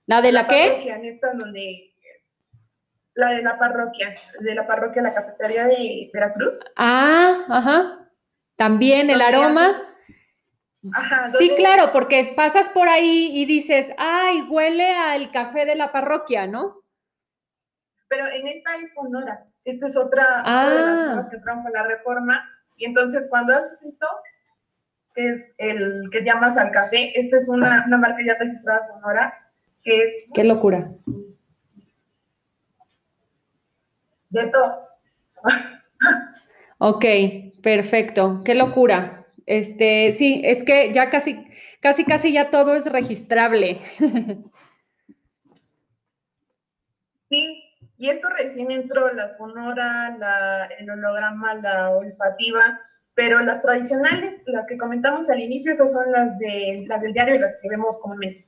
¿La 0.06 0.20
de 0.20 0.32
la, 0.32 0.46
qué? 0.46 0.68
Parroquia, 0.68 0.96
en 0.96 1.04
esta 1.04 1.32
donde 1.34 1.92
la 3.14 3.30
de 3.30 3.42
la 3.42 3.58
parroquia, 3.58 4.14
de 4.40 4.54
la 4.54 4.66
parroquia, 4.66 5.02
la 5.02 5.14
cafetería 5.14 5.66
de 5.66 6.10
Veracruz. 6.12 6.58
Ah, 6.76 7.44
ajá. 7.48 8.08
También 8.56 9.10
el 9.10 9.20
aroma. 9.20 9.70
Ajá, 10.94 11.30
sí, 11.38 11.54
claro, 11.56 11.92
porque 11.92 12.32
pasas 12.34 12.68
por 12.70 12.88
ahí 12.88 13.30
y 13.32 13.44
dices, 13.44 13.90
ay, 13.98 14.42
huele 14.48 14.90
al 14.94 15.30
café 15.30 15.64
de 15.64 15.76
la 15.76 15.92
parroquia, 15.92 16.46
¿no? 16.46 16.82
Pero 18.08 18.26
en 18.28 18.46
esta 18.46 18.76
es 18.76 18.92
Sonora. 18.94 19.46
Esta 19.64 19.86
es 19.86 19.96
otra, 19.96 20.42
de 20.42 20.84
las 20.84 20.98
ah. 20.98 21.06
cosas 21.14 21.30
que 21.30 21.38
trajo 21.38 21.68
la 21.72 21.84
reforma. 21.84 22.44
Y 22.76 22.86
entonces, 22.86 23.28
cuando 23.30 23.54
haces 23.54 23.80
esto, 23.82 24.08
que 25.14 25.28
es 25.28 25.54
el 25.58 26.08
que 26.10 26.24
llamas 26.24 26.56
al 26.56 26.70
café. 26.70 27.18
Esta 27.18 27.38
es 27.38 27.48
una, 27.48 27.86
marca 27.86 28.18
ya 28.24 28.34
registrada 28.34 28.80
Sonora, 28.80 29.34
que 29.82 29.96
es... 29.96 30.26
¡Qué 30.34 30.44
locura! 30.44 30.90
De 34.30 34.46
todo. 34.46 34.88
ok, 36.78 37.04
perfecto. 37.62 38.42
¡Qué 38.44 38.54
locura! 38.54 39.26
Este, 39.46 40.12
sí, 40.12 40.40
es 40.44 40.62
que 40.62 40.92
ya 40.92 41.10
casi, 41.10 41.46
casi, 41.80 42.04
casi 42.04 42.32
ya 42.32 42.50
todo 42.50 42.74
es 42.74 42.86
registrable. 42.86 43.78
sí, 47.28 47.62
y 47.98 48.08
esto 48.08 48.28
recién 48.30 48.70
entró 48.70 49.12
la 49.12 49.28
sonora, 49.28 50.16
la, 50.18 50.66
el 50.78 50.90
holograma, 50.90 51.54
la 51.54 51.90
olfativa, 51.90 52.80
pero 53.14 53.40
las 53.40 53.62
tradicionales, 53.62 54.40
las 54.46 54.66
que 54.66 54.78
comentamos 54.78 55.28
al 55.28 55.40
inicio, 55.40 55.72
esas 55.72 55.92
son 55.92 56.10
las, 56.10 56.38
de, 56.38 56.84
las 56.86 57.02
del 57.02 57.12
diario 57.12 57.34
y 57.34 57.38
las 57.38 57.56
que 57.60 57.68
vemos 57.68 57.98
comúnmente. 57.98 58.46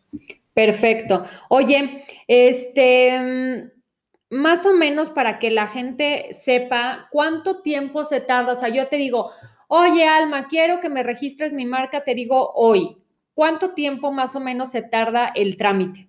Perfecto. 0.55 1.27
Oye, 1.49 2.05
este, 2.27 3.19
mm, 3.19 4.37
más 4.37 4.65
o 4.65 4.73
menos 4.73 5.11
para 5.11 5.39
que 5.39 5.51
la 5.51 5.67
gente 5.67 6.29
sepa 6.33 7.09
cuánto 7.11 7.63
tiempo 7.63 8.05
se 8.05 8.21
tarda, 8.21 8.53
o 8.53 8.57
sea, 8.57 8.69
yo 8.69 8.89
te 8.89 8.97
digo, 8.97 9.31
oye, 9.69 10.07
Alma, 10.07 10.49
quiero 10.49 10.81
que 10.81 10.89
me 10.89 11.03
registres 11.03 11.53
mi 11.53 11.67
marca, 11.67 12.05
te 12.05 12.15
digo 12.15 12.53
hoy, 12.55 13.03
¿cuánto 13.35 13.75
tiempo 13.75 14.13
más 14.13 14.35
o 14.35 14.41
menos 14.41 14.71
se 14.71 14.83
tarda 14.83 15.33
el 15.35 15.57
trámite? 15.57 16.09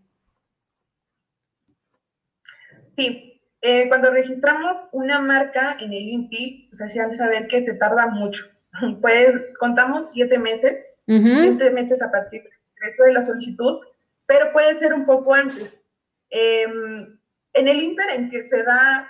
Sí, 2.95 3.34
eh, 3.61 3.87
cuando 3.87 4.11
registramos 4.11 4.77
una 4.91 5.19
marca 5.19 5.77
en 5.79 5.93
el 5.93 6.07
INPI, 6.07 6.67
pues 6.69 6.81
hacían 6.81 7.11
de 7.11 7.17
saber 7.17 7.47
que 7.47 7.63
se 7.63 7.73
tarda 7.75 8.07
mucho. 8.07 8.45
Pues 9.01 9.31
contamos 9.57 10.11
siete 10.11 10.37
meses, 10.37 10.85
siete 11.05 11.71
meses 11.71 12.01
a 12.01 12.11
partir 12.11 12.43
del 12.43 12.51
ingreso 12.75 13.03
de 13.05 13.13
la 13.13 13.23
solicitud, 13.23 13.79
pero 14.25 14.51
puede 14.51 14.75
ser 14.75 14.93
un 14.93 15.05
poco 15.05 15.33
antes. 15.33 15.85
Em, 16.29 17.17
en 17.53 17.67
el 17.67 17.81
Inter 17.81 18.09
en 18.09 18.29
que 18.29 18.43
se 18.43 18.63
da 18.63 19.09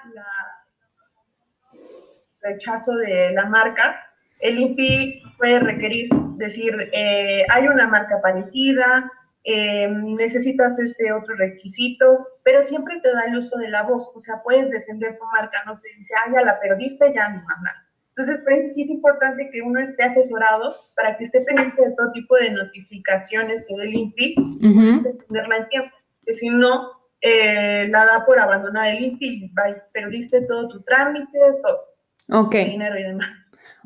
el 1.74 1.82
rechazo 2.42 2.94
de 2.98 3.32
la 3.32 3.46
marca, 3.46 4.06
el 4.40 4.60
INPI 4.60 5.24
puede 5.38 5.60
requerir, 5.60 6.10
decir, 6.38 6.90
eh, 6.94 7.44
hay 7.50 7.68
una 7.68 7.88
marca 7.88 8.22
parecida, 8.22 9.12
eh, 9.46 9.88
necesitas 9.88 10.78
este 10.80 11.14
otro 11.14 11.36
requisito, 11.36 12.28
pero 12.44 12.64
siempre 12.64 13.00
te 13.02 13.12
da 13.12 13.26
el 13.26 13.38
uso 13.38 13.58
de 13.60 13.70
la 13.70 13.84
voz, 13.84 14.12
o 14.16 14.20
sea, 14.20 14.42
puedes 14.44 14.72
defender 14.72 15.18
tu 15.20 15.26
marca, 15.26 15.64
no 15.66 15.80
te 15.80 15.90
dice, 15.96 16.16
ah, 16.16 16.32
ya 16.34 16.42
la 16.44 16.60
perdiste, 16.60 17.14
ya 17.14 17.30
no 17.30 17.44
nada. 17.44 17.88
Entonces, 18.10 18.42
por 18.42 18.54
eso 18.54 18.74
sí 18.74 18.84
es 18.84 18.90
importante 18.90 19.50
que 19.52 19.62
uno 19.62 19.80
esté 19.80 20.04
asesorado 20.04 20.76
para 20.96 21.18
que 21.18 21.26
esté 21.26 21.42
pendiente 21.42 21.80
de 21.80 21.96
todo 21.96 22.12
tipo 22.14 22.36
de 22.38 22.50
notificaciones 22.52 23.64
que 23.68 23.76
dé 23.76 23.84
el 23.84 23.94
INPI, 23.94 24.36
uh 24.40 25.16
tenerla 25.28 25.58
en 25.58 25.70
tiempo, 25.70 25.96
que 26.26 26.34
si 26.34 26.50
no, 26.50 26.92
eh, 27.22 27.88
la 27.90 28.06
da 28.06 28.26
por 28.26 28.40
abandonar 28.40 28.96
el 28.96 29.06
INPI, 29.06 29.54
perdiste 29.94 30.42
todo 30.48 30.70
tu 30.70 30.82
trámite, 30.84 31.38
todo. 31.62 32.46
Ok. 32.46 32.56
dinero 32.56 32.98
y 32.98 33.04
demás. 33.04 33.30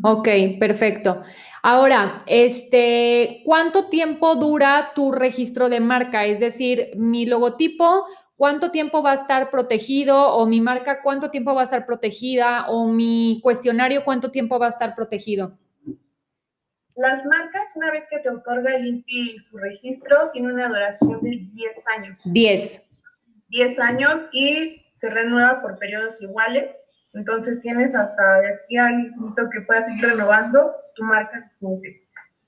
Ok, 0.02 0.28
perfecto. 0.60 1.24
Ahora, 1.62 2.24
este, 2.26 3.42
¿cuánto 3.46 3.90
tiempo 3.90 4.36
dura 4.36 4.92
tu 4.96 5.12
registro 5.12 5.68
de 5.68 5.80
marca? 5.82 6.26
Es 6.26 6.40
decir, 6.40 6.92
mi 6.96 7.26
logotipo, 7.26 8.06
¿cuánto 8.38 8.72
tiempo 8.72 9.04
va 9.04 9.12
a 9.12 9.16
estar 9.16 9.50
protegido? 9.50 10.36
O 10.36 10.46
mi 10.46 10.62
marca, 10.62 11.02
¿cuánto 11.02 11.30
tiempo 11.30 11.54
va 11.54 11.62
a 11.62 11.66
estar 11.66 11.86
protegida? 11.86 12.68
O 12.70 12.88
mi 12.88 13.40
cuestionario, 13.44 14.06
¿cuánto 14.06 14.32
tiempo 14.32 14.58
va 14.58 14.68
a 14.68 14.70
estar 14.70 14.96
protegido? 14.96 15.58
Las 16.96 17.26
marcas, 17.26 17.76
una 17.76 17.92
vez 17.92 18.04
que 18.10 18.20
te 18.20 18.30
otorga 18.30 18.76
el 18.76 18.88
INPI 18.88 19.40
su 19.40 19.58
registro, 19.58 20.32
tiene 20.32 20.54
una 20.54 20.68
duración 20.68 21.22
de 21.22 21.48
10 21.52 21.74
años. 21.98 22.22
10. 22.26 22.90
10 23.50 23.80
años 23.80 24.28
y 24.32 24.86
se 24.94 25.10
renueva 25.10 25.62
por 25.62 25.78
periodos 25.78 26.22
iguales. 26.22 26.78
Entonces 27.14 27.62
tienes 27.62 27.96
hasta 27.96 28.42
de 28.42 28.54
aquí 28.54 28.78
al 28.78 29.00
infinito 29.00 29.50
que 29.52 29.62
puedas 29.62 29.90
ir 29.90 30.02
renovando 30.02 30.76
tu 30.96 31.04
marca 31.04 31.52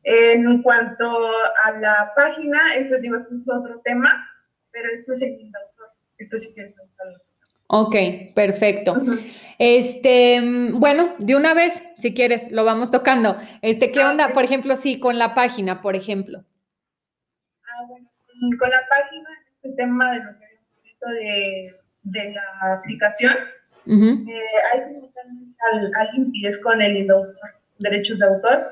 En 0.03 0.61
cuanto 0.61 1.29
a 1.63 1.71
la 1.79 2.11
página, 2.15 2.75
este, 2.75 2.99
digo, 3.01 3.17
esto 3.17 3.33
es 3.33 3.49
otro 3.49 3.81
tema, 3.83 4.27
pero 4.71 4.89
esto 4.93 5.13
es 5.13 5.21
el 5.23 5.51
autor. 5.53 5.89
Esto 6.17 6.37
sí 6.37 6.53
que 6.53 6.61
es 6.61 6.75
Ok, 7.73 7.95
perfecto. 8.35 9.01
Este, 9.57 10.41
bueno, 10.73 11.15
de 11.19 11.35
una 11.35 11.53
vez, 11.53 11.81
si 11.97 12.13
quieres, 12.13 12.51
lo 12.51 12.65
vamos 12.65 12.91
tocando. 12.91 13.37
Este, 13.61 13.93
¿qué 13.93 14.01
ah, 14.01 14.09
onda, 14.09 14.29
por 14.29 14.43
ejemplo, 14.43 14.75
sí, 14.75 14.99
con 14.99 15.17
la 15.17 15.33
página, 15.33 15.81
por 15.81 15.95
ejemplo? 15.95 16.43
Ah, 17.63 17.85
bueno, 17.87 18.09
con 18.59 18.69
la 18.69 18.81
página, 18.89 19.29
este 19.55 19.69
tema 19.77 20.11
de 20.11 20.19
lo 20.19 20.37
que 20.37 20.45
hemos 20.45 20.83
visto 20.83 21.07
de, 21.09 21.75
de 22.03 22.33
la 22.33 22.73
aplicación, 22.73 23.35
hay 23.87 24.81
al, 25.71 25.91
al 25.95 26.15
INPI, 26.15 26.47
es 26.47 26.59
con 26.61 26.81
el 26.81 27.07
derechos 27.79 28.19
de 28.19 28.27
autor. 28.27 28.67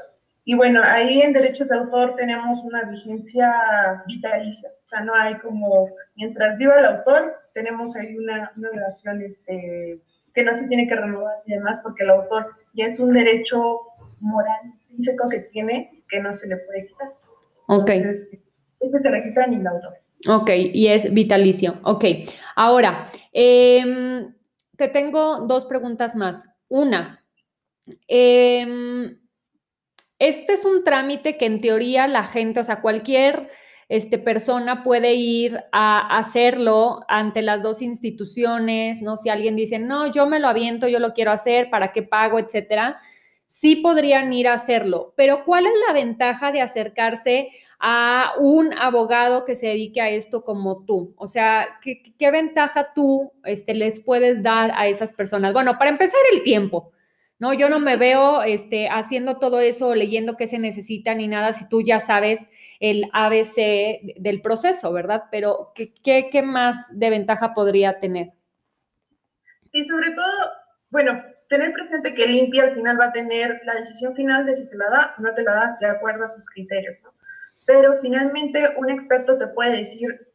Y 0.45 0.55
bueno, 0.55 0.81
ahí 0.83 1.21
en 1.21 1.33
derechos 1.33 1.69
de 1.69 1.77
autor 1.77 2.15
tenemos 2.15 2.63
una 2.63 2.83
vigencia 2.83 4.03
vitalicia, 4.07 4.69
o 4.69 4.89
sea, 4.89 5.01
no 5.01 5.13
hay 5.13 5.35
como, 5.35 5.89
mientras 6.15 6.57
viva 6.57 6.79
el 6.79 6.85
autor, 6.85 7.35
tenemos 7.53 7.95
ahí 7.95 8.17
una, 8.17 8.51
una 8.57 8.69
relación 8.69 9.21
este, 9.21 9.99
que 10.33 10.43
no 10.43 10.53
se 10.55 10.67
tiene 10.67 10.87
que 10.87 10.95
renovar 10.95 11.35
y 11.45 11.53
demás, 11.53 11.79
porque 11.83 12.03
el 12.03 12.09
autor 12.09 12.47
ya 12.73 12.87
es 12.87 12.99
un 12.99 13.11
derecho 13.13 13.81
moral 14.19 14.73
intrínseco 14.89 15.29
que 15.29 15.39
tiene 15.39 16.03
que 16.09 16.19
no 16.19 16.33
se 16.33 16.47
le 16.47 16.57
puede 16.57 16.87
quitar. 16.87 17.09
Ok. 17.67 17.89
este 17.91 18.99
se 18.99 19.11
registra 19.11 19.45
en 19.45 19.53
el 19.55 19.67
autor. 19.67 19.93
Ok, 20.27 20.49
y 20.55 20.87
es 20.87 21.13
vitalicio. 21.13 21.79
Ok. 21.83 22.03
Ahora, 22.55 23.07
em, 23.31 24.33
te 24.79 24.87
tengo 24.87 25.41
dos 25.41 25.65
preguntas 25.65 26.15
más. 26.15 26.43
Una, 26.69 27.23
eh, 28.07 29.15
este 30.17 30.53
es 30.53 30.65
un 30.65 30.83
trámite 30.83 31.37
que 31.37 31.45
en 31.45 31.61
teoría 31.61 32.07
la 32.07 32.23
gente, 32.23 32.59
o 32.59 32.63
sea, 32.63 32.81
cualquier 32.81 33.49
este, 33.89 34.19
persona 34.19 34.83
puede 34.83 35.15
ir 35.15 35.59
a 35.71 36.17
hacerlo 36.17 37.01
ante 37.07 37.41
las 37.41 37.61
dos 37.61 37.81
instituciones, 37.81 39.01
¿no? 39.01 39.17
Si 39.17 39.29
alguien 39.29 39.55
dice, 39.55 39.79
no, 39.79 40.11
yo 40.11 40.27
me 40.27 40.39
lo 40.39 40.47
aviento, 40.47 40.87
yo 40.87 40.99
lo 40.99 41.13
quiero 41.13 41.31
hacer, 41.31 41.69
¿para 41.69 41.91
qué 41.91 42.03
pago, 42.03 42.39
etcétera? 42.39 42.99
Sí 43.51 43.77
podrían 43.77 44.31
ir 44.31 44.47
a 44.47 44.53
hacerlo, 44.53 45.11
pero 45.17 45.43
¿cuál 45.43 45.65
es 45.65 45.73
la 45.87 45.91
ventaja 45.91 46.51
de 46.51 46.61
acercarse 46.61 47.49
a 47.79 48.33
un 48.37 48.71
abogado 48.73 49.43
que 49.43 49.55
se 49.55 49.69
dedique 49.69 50.01
a 50.01 50.09
esto 50.11 50.43
como 50.43 50.85
tú? 50.85 51.15
O 51.17 51.27
sea, 51.27 51.79
¿qué, 51.81 52.31
ventaja 52.31 52.93
tú 52.93 53.31
este, 53.43 53.73
les 53.73 54.01
puedes 54.01 54.43
dar 54.43 54.71
a 54.75 54.87
esas 54.87 55.11
personas? 55.11 55.51
Bueno, 55.51 55.79
para 55.79 55.89
empezar, 55.89 56.19
el 56.31 56.43
tiempo. 56.43 56.91
No, 57.39 57.51
yo 57.51 57.69
no 57.69 57.79
me 57.79 57.97
veo 57.97 58.43
este, 58.43 58.87
haciendo 58.87 59.39
todo 59.39 59.59
eso, 59.59 59.95
leyendo 59.95 60.37
qué 60.37 60.45
se 60.45 60.59
necesita 60.59 61.15
ni 61.15 61.27
nada, 61.27 61.51
si 61.51 61.67
tú 61.67 61.81
ya 61.81 61.99
sabes 61.99 62.47
el 62.79 63.09
ABC 63.13 64.15
del 64.15 64.43
proceso, 64.43 64.93
¿verdad? 64.93 65.23
Pero, 65.31 65.71
¿qué, 65.73 66.29
qué, 66.29 66.41
más 66.43 66.99
de 66.99 67.09
ventaja 67.09 67.55
podría 67.55 67.99
tener? 67.99 68.33
Y 69.71 69.85
sobre 69.85 70.11
todo, 70.11 70.51
bueno, 70.91 71.23
tener 71.49 71.73
presente 71.73 72.13
que 72.13 72.27
Limpia 72.27 72.63
al 72.63 72.75
final 72.75 72.99
va 72.99 73.05
a 73.05 73.11
tener 73.11 73.59
la 73.65 73.73
decisión 73.73 74.15
final 74.15 74.45
de 74.45 74.55
si 74.55 74.69
te 74.69 74.77
la 74.77 74.89
da 74.89 75.15
o 75.17 75.21
no 75.21 75.33
te 75.33 75.43
la 75.43 75.53
das 75.53 75.79
de 75.79 75.87
acuerdo 75.87 76.25
a 76.25 76.29
sus 76.29 76.47
criterios, 76.49 76.97
¿no? 77.03 77.11
Pero 77.65 77.99
finalmente 78.01 78.73
un 78.77 78.89
experto 78.89 79.37
te 79.37 79.47
puede 79.47 79.77
decir 79.77 80.27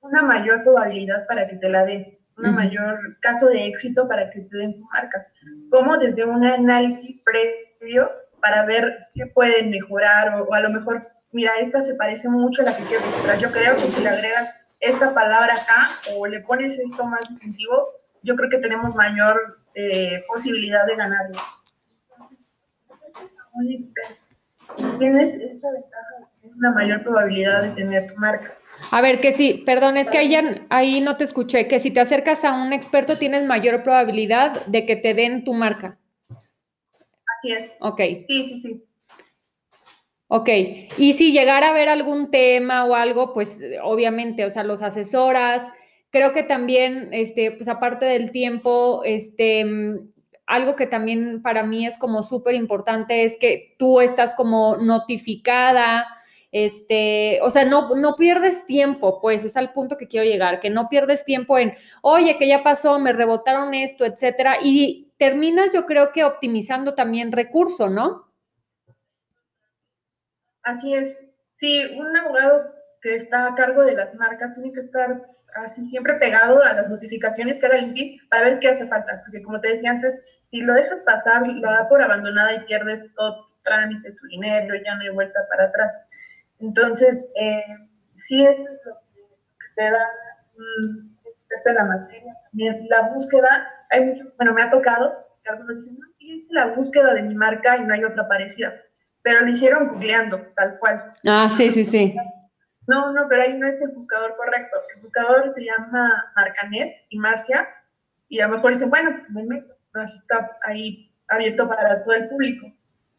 una 0.00 0.22
mayor 0.22 0.62
probabilidad 0.62 1.26
para 1.26 1.46
que 1.46 1.56
te 1.56 1.68
la 1.68 1.84
dé 1.84 2.16
un 2.36 2.54
mayor 2.54 3.18
caso 3.20 3.48
de 3.48 3.66
éxito 3.66 4.08
para 4.08 4.30
que 4.30 4.40
te 4.40 4.56
den 4.56 4.74
tu 4.74 4.84
marca, 4.86 5.26
como 5.70 5.98
desde 5.98 6.24
un 6.24 6.42
análisis 6.42 7.20
previo 7.20 8.10
para 8.40 8.64
ver 8.64 9.08
qué 9.14 9.26
pueden 9.26 9.68
mejorar 9.68 10.40
o, 10.40 10.54
a 10.54 10.60
lo 10.60 10.70
mejor, 10.70 11.06
mira, 11.32 11.52
esta 11.60 11.82
se 11.82 11.94
parece 11.94 12.30
mucho 12.30 12.62
a 12.62 12.66
la 12.66 12.76
que 12.76 12.84
quiero 12.84 13.04
registrar. 13.04 13.38
Yo 13.38 13.50
creo 13.50 13.76
que 13.76 13.90
si 13.90 14.02
le 14.02 14.08
agregas 14.08 14.48
esta 14.80 15.12
palabra 15.12 15.52
acá 15.52 15.90
o 16.16 16.26
le 16.26 16.40
pones 16.40 16.78
esto 16.78 17.04
más 17.04 17.28
distintivo, 17.28 17.90
yo 18.22 18.36
creo 18.36 18.48
que 18.48 18.58
tenemos 18.58 18.94
mayor 18.94 19.59
eh, 19.74 20.24
posibilidad 20.28 20.86
de 20.86 20.96
ganarlo. 20.96 21.38
Tienes 24.98 25.34
esta 25.34 25.70
ventaja, 25.72 26.30
una 26.56 26.70
mayor 26.72 27.02
probabilidad 27.02 27.62
de 27.62 27.70
tener 27.70 28.06
tu 28.06 28.16
marca. 28.16 28.56
A 28.90 29.00
ver, 29.00 29.20
que 29.20 29.32
sí, 29.32 29.62
perdón, 29.66 29.96
es 29.96 30.08
que 30.08 30.18
ahí, 30.18 30.34
ahí 30.70 31.00
no 31.00 31.16
te 31.16 31.24
escuché, 31.24 31.68
que 31.68 31.78
si 31.78 31.90
te 31.90 32.00
acercas 32.00 32.44
a 32.44 32.54
un 32.54 32.72
experto 32.72 33.18
tienes 33.18 33.44
mayor 33.44 33.82
probabilidad 33.82 34.64
de 34.66 34.86
que 34.86 34.96
te 34.96 35.14
den 35.14 35.44
tu 35.44 35.52
marca. 35.52 35.98
Así 37.38 37.52
es. 37.52 37.70
Ok. 37.80 38.00
Sí, 38.26 38.48
sí, 38.48 38.60
sí. 38.60 38.84
Ok, 40.32 40.48
y 40.96 41.14
si 41.14 41.32
llegara 41.32 41.66
a 41.66 41.70
haber 41.70 41.88
algún 41.88 42.30
tema 42.30 42.84
o 42.84 42.94
algo, 42.94 43.34
pues 43.34 43.60
obviamente, 43.82 44.44
o 44.44 44.50
sea, 44.50 44.62
los 44.62 44.80
asesoras. 44.80 45.68
Creo 46.10 46.32
que 46.32 46.42
también, 46.42 47.10
este, 47.12 47.52
pues 47.52 47.68
aparte 47.68 48.04
del 48.06 48.32
tiempo, 48.32 49.02
este, 49.04 49.64
algo 50.46 50.74
que 50.74 50.86
también 50.86 51.42
para 51.42 51.62
mí 51.62 51.86
es 51.86 51.96
como 51.96 52.24
súper 52.24 52.56
importante 52.56 53.22
es 53.24 53.36
que 53.38 53.76
tú 53.78 54.00
estás 54.00 54.34
como 54.34 54.76
notificada, 54.76 56.06
este, 56.50 57.38
o 57.42 57.50
sea, 57.50 57.64
no, 57.64 57.94
no 57.94 58.16
pierdes 58.16 58.66
tiempo, 58.66 59.20
pues 59.20 59.44
es 59.44 59.56
al 59.56 59.72
punto 59.72 59.96
que 59.96 60.08
quiero 60.08 60.28
llegar, 60.28 60.58
que 60.58 60.68
no 60.68 60.88
pierdes 60.88 61.24
tiempo 61.24 61.56
en, 61.56 61.74
oye, 62.02 62.36
que 62.36 62.48
ya 62.48 62.64
pasó, 62.64 62.98
me 62.98 63.12
rebotaron 63.12 63.74
esto, 63.74 64.04
etcétera, 64.04 64.56
y 64.60 65.12
terminas 65.16 65.72
yo 65.72 65.86
creo 65.86 66.10
que 66.10 66.24
optimizando 66.24 66.94
también 66.94 67.30
recurso, 67.30 67.88
¿no? 67.88 68.28
Así 70.62 70.94
es. 70.94 71.16
Sí, 71.58 71.84
un 71.96 72.16
abogado 72.16 72.74
que 73.00 73.14
está 73.14 73.46
a 73.46 73.54
cargo 73.54 73.82
de 73.82 73.94
las 73.94 74.14
marcas 74.14 74.54
tiene 74.54 74.72
que 74.72 74.80
estar 74.80 75.26
así 75.54 75.84
siempre 75.86 76.14
pegado 76.14 76.62
a 76.62 76.72
las 76.72 76.88
notificaciones 76.88 77.58
que 77.58 77.66
haga 77.66 77.78
el 77.78 77.88
INPI 77.88 78.20
para 78.28 78.44
ver 78.44 78.58
qué 78.60 78.68
hace 78.68 78.86
falta, 78.86 79.20
porque 79.22 79.42
como 79.42 79.60
te 79.60 79.68
decía 79.68 79.90
antes, 79.90 80.22
si 80.50 80.62
lo 80.62 80.74
dejas 80.74 81.00
pasar, 81.04 81.46
lo 81.46 81.70
da 81.70 81.88
por 81.88 82.02
abandonada 82.02 82.54
y 82.54 82.64
pierdes 82.64 83.04
todo 83.14 83.36
tu 83.36 83.62
trámite, 83.62 84.12
tu 84.12 84.26
dinero, 84.28 84.74
ya 84.84 84.94
no 84.94 85.02
hay 85.02 85.10
vuelta 85.10 85.40
para 85.48 85.64
atrás. 85.64 85.92
Entonces, 86.58 87.24
eh, 87.36 87.64
sí, 88.14 88.44
es 88.44 88.58
lo 88.58 88.94
que 88.98 89.66
te 89.76 89.90
da 89.90 90.06
en 91.64 91.74
la 91.74 91.84
materia. 91.84 92.36
La 92.88 93.08
búsqueda, 93.12 93.68
hay 93.90 94.04
mucho, 94.04 94.32
bueno, 94.36 94.54
me 94.54 94.62
ha 94.62 94.70
tocado 94.70 95.26
no, 95.44 95.74
la 96.50 96.66
búsqueda 96.66 97.14
de 97.14 97.22
mi 97.22 97.34
marca 97.34 97.76
y 97.78 97.84
no 97.84 97.94
hay 97.94 98.04
otra 98.04 98.28
parecida. 98.28 98.74
Pero 99.22 99.42
lo 99.42 99.48
hicieron 99.48 99.88
googleando, 99.88 100.40
tal 100.56 100.78
cual. 100.78 101.14
Ah, 101.26 101.48
sí, 101.48 101.70
sí, 101.70 101.84
sí. 101.84 102.14
No, 102.90 103.12
no, 103.12 103.28
pero 103.28 103.42
ahí 103.42 103.56
no 103.56 103.68
es 103.68 103.80
el 103.80 103.92
buscador 103.92 104.34
correcto. 104.36 104.76
El 104.92 105.02
buscador 105.02 105.48
se 105.52 105.64
llama 105.64 106.32
Marcanet 106.34 106.92
y 107.08 107.18
Marcia, 107.20 107.68
y 108.28 108.40
a 108.40 108.48
lo 108.48 108.56
mejor 108.56 108.72
dicen, 108.72 108.90
bueno, 108.90 109.16
me 109.28 109.44
meto, 109.44 109.76
así 109.92 110.18
está 110.18 110.58
ahí 110.62 111.14
abierto 111.28 111.68
para 111.68 112.02
todo 112.02 112.14
el 112.14 112.28
público. 112.28 112.66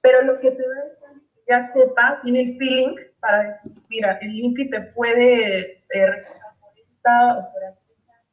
Pero 0.01 0.23
lo 0.23 0.41
que 0.41 0.51
te 0.51 0.61
da 0.61 0.83
es 0.83 0.97
que 0.99 1.43
ya 1.47 1.63
sepa, 1.63 2.19
tiene 2.21 2.41
el 2.41 2.57
feeling 2.57 2.95
para, 3.21 3.61
mira, 3.87 4.17
el 4.21 4.37
INPI 4.37 4.71
te 4.71 4.81
puede 4.81 5.85
eh, 5.93 6.25
por 6.27 6.73
esta 6.75 7.37
o 7.37 7.53
por 7.53 7.63
aquella. 7.63 8.23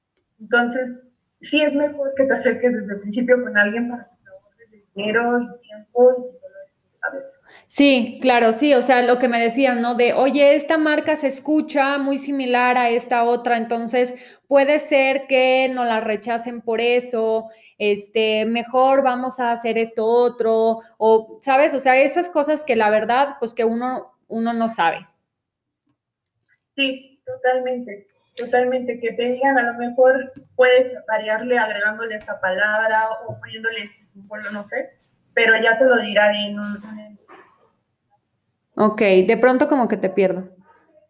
Entonces, 0.40 1.02
sí 1.42 1.62
es 1.62 1.72
mejor 1.72 2.14
que 2.16 2.24
te 2.24 2.34
acerques 2.34 2.72
desde 2.72 2.94
el 2.94 3.00
principio 3.00 3.40
con 3.40 3.56
alguien 3.56 3.88
para 3.88 4.08
que 4.08 4.16
te 4.24 4.28
ahorres 4.28 4.92
dinero 4.92 5.38
y 5.40 5.60
tiempo 5.60 6.12
y 6.18 6.38
Sí, 7.66 8.18
claro, 8.22 8.52
sí, 8.52 8.74
o 8.74 8.82
sea, 8.82 9.02
lo 9.02 9.18
que 9.18 9.28
me 9.28 9.40
decían, 9.40 9.80
¿no? 9.80 9.94
De, 9.94 10.12
oye, 10.12 10.54
esta 10.54 10.78
marca 10.78 11.16
se 11.16 11.26
escucha 11.26 11.98
muy 11.98 12.18
similar 12.18 12.76
a 12.78 12.90
esta 12.90 13.24
otra, 13.24 13.56
entonces 13.56 14.14
puede 14.46 14.78
ser 14.78 15.26
que 15.26 15.68
no 15.72 15.84
la 15.84 16.00
rechacen 16.00 16.60
por 16.60 16.80
eso, 16.80 17.48
este, 17.78 18.44
mejor 18.46 19.02
vamos 19.02 19.40
a 19.40 19.52
hacer 19.52 19.78
esto 19.78 20.06
otro, 20.06 20.80
o, 20.98 21.38
¿sabes? 21.42 21.74
O 21.74 21.80
sea, 21.80 21.96
esas 21.96 22.28
cosas 22.28 22.64
que 22.64 22.76
la 22.76 22.90
verdad, 22.90 23.36
pues 23.40 23.54
que 23.54 23.64
uno 23.64 24.12
uno 24.28 24.52
no 24.52 24.68
sabe. 24.68 25.06
Sí, 26.76 27.20
totalmente, 27.26 28.06
totalmente. 28.36 29.00
Que 29.00 29.12
te 29.12 29.24
digan, 29.24 29.58
a 29.58 29.72
lo 29.72 29.78
mejor 29.78 30.32
puedes 30.54 30.92
variarle 31.06 31.58
agregándole 31.58 32.14
esta 32.14 32.40
palabra 32.40 33.08
o 33.26 33.38
poniéndole 33.40 33.90
símbolo, 34.12 34.50
no 34.52 34.62
sé, 34.64 34.90
pero 35.34 35.56
ya 35.60 35.78
te 35.78 35.84
lo 35.86 35.98
dirán 35.98 36.34
en 36.34 36.60
un... 36.60 37.07
Ok, 38.80 39.00
de 39.00 39.36
pronto 39.40 39.68
como 39.68 39.88
que 39.88 39.96
te 39.96 40.08
pierdo. 40.08 40.48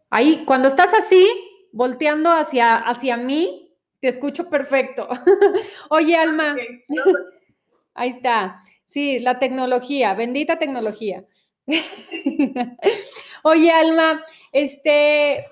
Ahí, 0.08 0.44
cuando 0.46 0.68
estás 0.68 0.94
así, 0.94 1.28
volteando 1.70 2.30
hacia, 2.32 2.76
hacia 2.76 3.18
mí, 3.18 3.76
te 4.00 4.08
escucho 4.08 4.48
perfecto. 4.48 5.06
Oye, 5.90 6.16
Alma. 6.16 6.56
Ahí 7.94 8.10
está. 8.10 8.62
Sí, 8.86 9.18
la 9.18 9.38
tecnología, 9.38 10.14
bendita 10.14 10.58
tecnología. 10.58 11.26
Oye, 13.42 13.70
Alma, 13.70 14.24
este, 14.52 15.44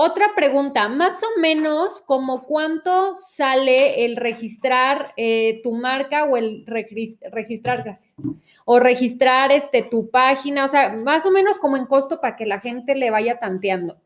otra 0.00 0.28
pregunta, 0.36 0.88
más 0.88 1.20
o 1.24 1.40
menos, 1.40 2.02
como 2.02 2.44
cuánto 2.44 3.16
sale 3.16 4.04
el 4.04 4.14
registrar 4.14 5.12
eh, 5.16 5.60
tu 5.64 5.72
marca 5.72 6.24
o 6.24 6.36
el 6.36 6.64
registrar, 6.66 7.82
gracias, 7.82 8.14
o 8.64 8.78
registrar 8.78 9.50
este, 9.50 9.82
tu 9.82 10.08
página, 10.08 10.64
o 10.64 10.68
sea, 10.68 10.90
más 10.90 11.26
o 11.26 11.32
menos 11.32 11.58
como 11.58 11.76
en 11.76 11.86
costo 11.86 12.20
para 12.20 12.36
que 12.36 12.46
la 12.46 12.60
gente 12.60 12.94
le 12.94 13.10
vaya 13.10 13.40
tanteando. 13.40 14.00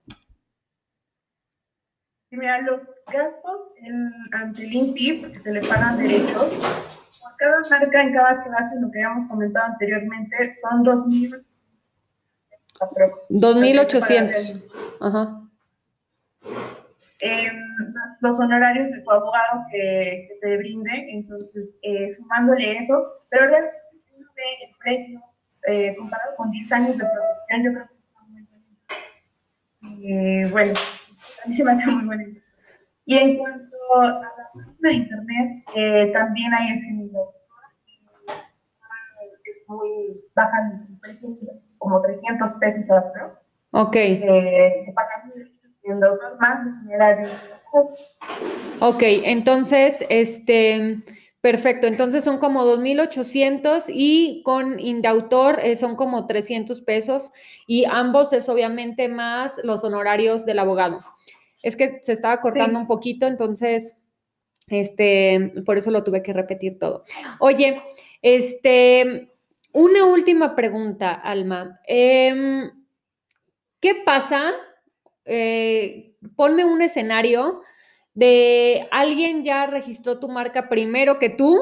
Mira, 2.30 2.62
los 2.62 2.88
gastos 3.12 3.60
en, 3.76 4.10
ante 4.32 4.64
el 4.64 4.72
INPI, 4.72 5.12
porque 5.20 5.40
se 5.40 5.52
le 5.52 5.60
pagan 5.60 5.98
derechos, 5.98 6.58
cada 7.36 7.60
marca 7.68 8.02
en 8.02 8.14
cada 8.14 8.42
clase, 8.44 8.80
lo 8.80 8.90
que 8.90 9.04
habíamos 9.04 9.26
comentado 9.26 9.66
anteriormente, 9.66 10.54
son 10.54 10.82
2.000 10.84 11.44
2.800. 13.28 14.62
Ajá. 15.00 15.41
Eh, 17.24 17.52
los 18.20 18.40
honorarios 18.40 18.90
de 18.90 19.00
tu 19.00 19.10
abogado 19.12 19.64
que, 19.70 20.28
te 20.40 20.56
brinde, 20.56 20.90
entonces 21.08 21.70
eh, 21.82 22.12
sumándole 22.14 22.72
eso, 22.72 23.00
pero 23.30 23.46
realmente 23.46 23.76
el 24.66 24.76
precio 24.80 25.22
eh, 25.68 25.94
comparado 25.96 26.34
con 26.36 26.50
10 26.50 26.72
años 26.72 26.98
de 26.98 27.04
protección, 27.04 27.62
yo 27.62 27.72
creo 27.72 27.86
que 27.86 27.94
está 27.94 28.20
muy 28.26 28.42
bueno. 28.42 30.02
Eh, 30.02 30.48
bueno, 30.50 30.72
a 31.44 31.48
mí 31.48 31.54
se 31.54 31.62
me 31.62 31.70
hace 31.70 31.86
muy 31.86 32.04
buena 32.06 32.24
inversión. 32.24 32.58
Y 33.04 33.18
en 33.18 33.38
cuanto 33.38 33.76
a 34.00 34.06
la 34.08 34.32
página 34.52 34.76
de 34.80 34.92
internet, 34.92 35.64
eh, 35.76 36.10
también 36.12 36.52
hay 36.52 36.72
ese 36.72 36.90
nivel. 36.90 37.22
Es 39.44 39.64
muy 39.68 40.20
baja 40.34 40.56
el 40.72 40.98
precio, 40.98 41.38
como 41.78 42.02
300 42.02 42.54
pesos 42.54 42.90
a 42.90 42.94
la 42.96 43.34
Ok. 43.70 43.94
Eh, 43.94 44.84
el 45.84 46.00
doctor 46.00 46.38
de 46.38 47.28
Ok, 48.80 49.02
entonces, 49.02 50.04
este, 50.08 51.02
perfecto, 51.40 51.86
entonces 51.86 52.24
son 52.24 52.38
como 52.38 52.64
2.800 52.64 53.84
y 53.88 54.42
con 54.44 54.78
Indautor 54.78 55.60
eh, 55.60 55.76
son 55.76 55.96
como 55.96 56.26
300 56.26 56.80
pesos 56.82 57.32
y 57.66 57.84
ambos 57.84 58.32
es 58.32 58.48
obviamente 58.48 59.08
más 59.08 59.60
los 59.64 59.84
honorarios 59.84 60.44
del 60.44 60.58
abogado. 60.58 61.00
Es 61.62 61.76
que 61.76 62.00
se 62.02 62.12
estaba 62.12 62.40
cortando 62.40 62.78
un 62.78 62.86
poquito, 62.86 63.26
entonces, 63.26 63.96
este, 64.68 65.52
por 65.64 65.78
eso 65.78 65.90
lo 65.90 66.02
tuve 66.02 66.22
que 66.22 66.32
repetir 66.32 66.78
todo. 66.78 67.04
Oye, 67.38 67.80
este, 68.20 69.32
una 69.72 70.04
última 70.04 70.54
pregunta, 70.54 71.12
Alma. 71.12 71.80
Em, 71.86 72.70
¿Qué 73.80 73.96
pasa? 74.04 74.52
Eh, 75.24 76.14
ponme 76.36 76.64
un 76.64 76.82
escenario 76.82 77.62
de 78.14 78.86
alguien 78.90 79.42
ya 79.44 79.66
registró 79.66 80.18
tu 80.18 80.28
marca 80.28 80.68
primero 80.68 81.18
que 81.18 81.30
tú, 81.30 81.58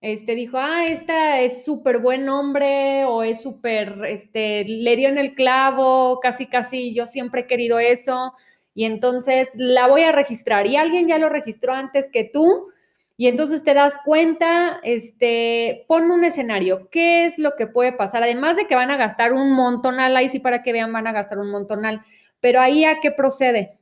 este 0.00 0.34
dijo, 0.34 0.58
ah, 0.58 0.86
esta 0.86 1.40
es 1.40 1.64
súper 1.64 1.98
buen 1.98 2.26
nombre 2.26 3.04
o 3.06 3.22
es 3.22 3.40
súper, 3.40 4.04
este, 4.06 4.64
le 4.64 4.96
dio 4.96 5.08
en 5.08 5.18
el 5.18 5.34
clavo, 5.34 6.20
casi, 6.20 6.46
casi, 6.46 6.94
yo 6.94 7.06
siempre 7.06 7.42
he 7.42 7.46
querido 7.46 7.78
eso 7.78 8.34
y 8.74 8.84
entonces 8.84 9.48
la 9.54 9.88
voy 9.88 10.02
a 10.02 10.12
registrar 10.12 10.66
y 10.66 10.76
alguien 10.76 11.08
ya 11.08 11.18
lo 11.18 11.30
registró 11.30 11.72
antes 11.72 12.10
que 12.10 12.24
tú 12.24 12.68
y 13.16 13.28
entonces 13.28 13.62
te 13.62 13.74
das 13.74 13.94
cuenta, 14.04 14.80
este, 14.82 15.84
ponme 15.86 16.12
un 16.12 16.24
escenario, 16.24 16.88
¿qué 16.90 17.26
es 17.26 17.38
lo 17.38 17.54
que 17.56 17.68
puede 17.68 17.92
pasar? 17.92 18.24
Además 18.24 18.56
de 18.56 18.66
que 18.66 18.74
van 18.74 18.90
a 18.90 18.96
gastar 18.96 19.32
un 19.32 19.52
montonal, 19.52 20.16
ahí 20.16 20.28
sí 20.28 20.40
para 20.40 20.62
que 20.62 20.72
vean 20.72 20.92
van 20.92 21.06
a 21.06 21.12
gastar 21.12 21.38
un 21.38 21.50
montonal, 21.50 22.02
pero 22.40 22.60
ahí 22.60 22.84
a 22.84 23.00
qué 23.00 23.10
procede. 23.10 23.78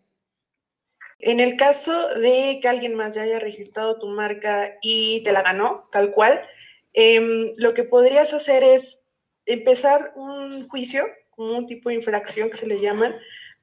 En 1.19 1.39
el 1.39 1.57
caso 1.57 2.09
de 2.17 2.59
que 2.61 2.69
alguien 2.69 2.95
más 2.95 3.15
ya 3.15 3.23
haya 3.23 3.39
registrado 3.39 3.99
tu 3.99 4.09
marca 4.09 4.77
y 4.83 5.23
te 5.23 5.33
la 5.33 5.43
ganó, 5.43 5.89
tal 5.93 6.13
cual, 6.13 6.45
em, 6.95 7.53
lo 7.57 7.75
que 7.75 7.85
podrías 7.85 8.33
hacer 8.33 8.65
es 8.65 9.03
empezar 9.47 10.13
un 10.17 10.69
juicio, 10.69 11.07
un 11.37 11.67
tipo 11.67 11.89
de 11.89 11.97
infracción 11.97 12.51
que 12.51 12.57
se 12.57 12.67
le 12.67 12.81
llaman, 12.81 13.15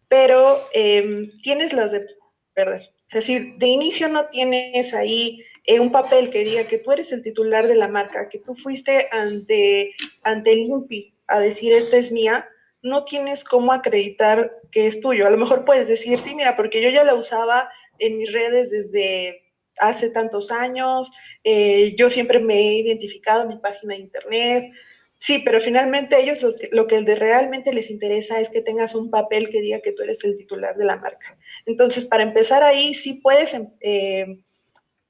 pero 0.08 0.64
em, 0.74 1.32
tienes 1.42 1.74
las 1.74 1.92
de 1.92 2.06
perder. 2.54 2.82
Es 3.10 3.14
decir, 3.14 3.56
de 3.58 3.68
inicio 3.68 4.08
no 4.08 4.28
tienes 4.28 4.94
ahí 4.94 5.44
eh, 5.66 5.80
un 5.80 5.92
papel 5.92 6.30
que 6.32 6.44
diga 6.44 6.68
que 6.68 6.78
tú 6.78 6.92
eres 6.92 7.12
el 7.12 7.24
titular 7.24 7.68
de 7.68 7.76
la 7.76 7.88
marca, 7.88 8.30
que 8.30 8.40
tú 8.40 8.56
fuiste 8.56 9.08
ante, 9.12 9.94
ante 10.24 10.52
el 10.54 10.60
INPI 10.60 11.14
a 11.28 11.40
decir 11.40 11.74
esta 11.74 11.98
es 11.98 12.12
mía, 12.12 12.48
no 12.82 13.04
tienes 13.04 13.44
cómo 13.44 13.72
acreditar 13.72 14.52
que 14.72 14.88
es 14.88 15.02
tuyo. 15.02 15.28
A 15.28 15.32
lo 15.32 15.38
mejor 15.38 15.66
puedes 15.66 15.88
decir, 15.88 16.20
sí, 16.20 16.36
mira, 16.36 16.56
porque 16.56 16.82
yo 16.82 16.90
ya 16.90 17.04
la 17.04 17.16
usaba 17.16 17.70
en 17.98 18.18
mis 18.18 18.32
redes 18.32 18.72
desde 18.72 19.42
hace 19.80 20.10
tantos 20.10 20.52
años, 20.52 21.12
eh, 21.44 21.96
yo 21.98 22.10
siempre 22.10 22.40
me 22.40 22.56
he 22.56 22.74
identificado 22.80 23.44
en 23.44 23.50
mi 23.50 23.58
página 23.58 23.96
de 23.96 24.02
internet. 24.02 24.72
Sí, 25.16 25.42
pero 25.44 25.60
finalmente 25.60 26.22
ellos 26.22 26.40
lo 26.72 26.88
que 26.88 27.02
realmente 27.02 27.74
les 27.74 27.90
interesa 27.90 28.40
es 28.40 28.50
que 28.50 28.62
tengas 28.62 28.96
un 28.96 29.10
papel 29.10 29.50
que 29.50 29.62
diga 29.62 29.82
que 29.82 29.92
tú 29.92 30.04
eres 30.04 30.24
el 30.24 30.38
titular 30.38 30.76
de 30.76 30.86
la 30.86 30.96
marca. 30.96 31.38
Entonces, 31.66 32.06
para 32.06 32.24
empezar 32.24 32.64
ahí, 32.64 32.94
sí 32.94 33.20
puedes 33.22 33.54
eh, 33.82 34.44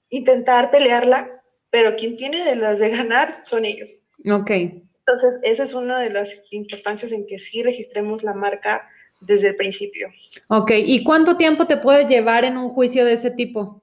intentar 0.09 0.71
pelearla, 0.71 1.43
pero 1.69 1.95
quien 1.95 2.15
tiene 2.15 2.43
de 2.43 2.55
las 2.55 2.79
de 2.79 2.89
ganar 2.89 3.43
son 3.43 3.65
ellos. 3.65 3.99
Ok. 4.31 4.49
Entonces, 4.49 5.39
esa 5.43 5.63
es 5.63 5.73
una 5.73 5.99
de 5.99 6.09
las 6.09 6.43
importancias 6.49 7.11
en 7.11 7.27
que 7.27 7.37
sí 7.37 7.61
registremos 7.61 8.23
la 8.23 8.33
marca 8.33 8.87
desde 9.21 9.49
el 9.49 9.55
principio. 9.55 10.09
Ok, 10.47 10.71
¿y 10.75 11.03
cuánto 11.03 11.37
tiempo 11.37 11.67
te 11.67 11.77
puede 11.77 12.05
llevar 12.05 12.45
en 12.45 12.57
un 12.57 12.69
juicio 12.69 13.05
de 13.05 13.13
ese 13.13 13.31
tipo? 13.31 13.81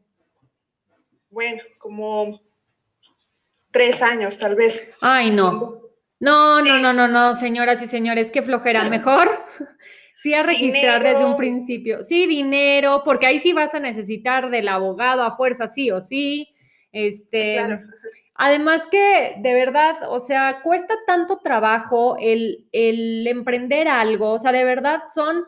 Bueno, 1.30 1.62
como 1.78 2.40
tres 3.70 4.02
años 4.02 4.38
tal 4.38 4.54
vez. 4.54 4.92
Ay, 5.00 5.30
no. 5.30 5.82
No, 6.18 6.62
no, 6.62 6.78
no, 6.80 6.92
no, 6.94 7.08
no, 7.08 7.34
señoras 7.34 7.82
y 7.82 7.86
señores, 7.86 8.30
qué 8.30 8.42
flojera. 8.42 8.88
Mejor 8.88 9.28
sí 10.16 10.32
a 10.32 10.42
registrar 10.42 11.02
desde 11.02 11.24
un 11.24 11.36
principio. 11.36 12.02
Sí, 12.02 12.26
dinero, 12.26 13.02
porque 13.04 13.26
ahí 13.26 13.38
sí 13.38 13.52
vas 13.52 13.74
a 13.74 13.80
necesitar 13.80 14.50
del 14.50 14.68
abogado 14.68 15.22
a 15.22 15.36
fuerza, 15.36 15.68
sí 15.68 15.90
o 15.90 16.00
sí. 16.00 16.55
Este, 16.96 17.60
Además 18.38 18.86
que 18.90 19.34
de 19.38 19.52
verdad, 19.52 19.96
o 20.08 20.18
sea, 20.20 20.60
cuesta 20.62 20.94
tanto 21.06 21.38
trabajo 21.38 22.16
el, 22.20 22.66
el, 22.72 23.26
emprender 23.26 23.86
algo, 23.88 24.32
o 24.32 24.38
sea, 24.38 24.52
de 24.52 24.64
verdad 24.64 25.00
son, 25.14 25.44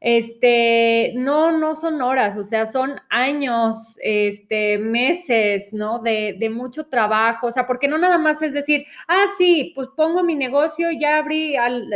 este, 0.00 1.12
no, 1.16 1.50
no 1.52 1.74
son 1.74 2.00
horas, 2.02 2.36
o 2.36 2.44
sea, 2.44 2.66
son 2.66 3.00
años, 3.08 3.98
este, 4.02 4.78
meses, 4.78 5.72
¿no? 5.72 5.98
De, 6.00 6.36
de 6.38 6.50
mucho 6.50 6.88
trabajo, 6.88 7.48
o 7.48 7.52
sea, 7.52 7.66
porque 7.66 7.88
no 7.88 7.98
nada 7.98 8.18
más 8.18 8.42
es 8.42 8.52
decir, 8.52 8.84
ah, 9.08 9.26
sí, 9.36 9.72
pues 9.74 9.88
pongo 9.96 10.22
mi 10.22 10.36
negocio, 10.36 10.88
ya 10.92 11.18
abrí, 11.18 11.54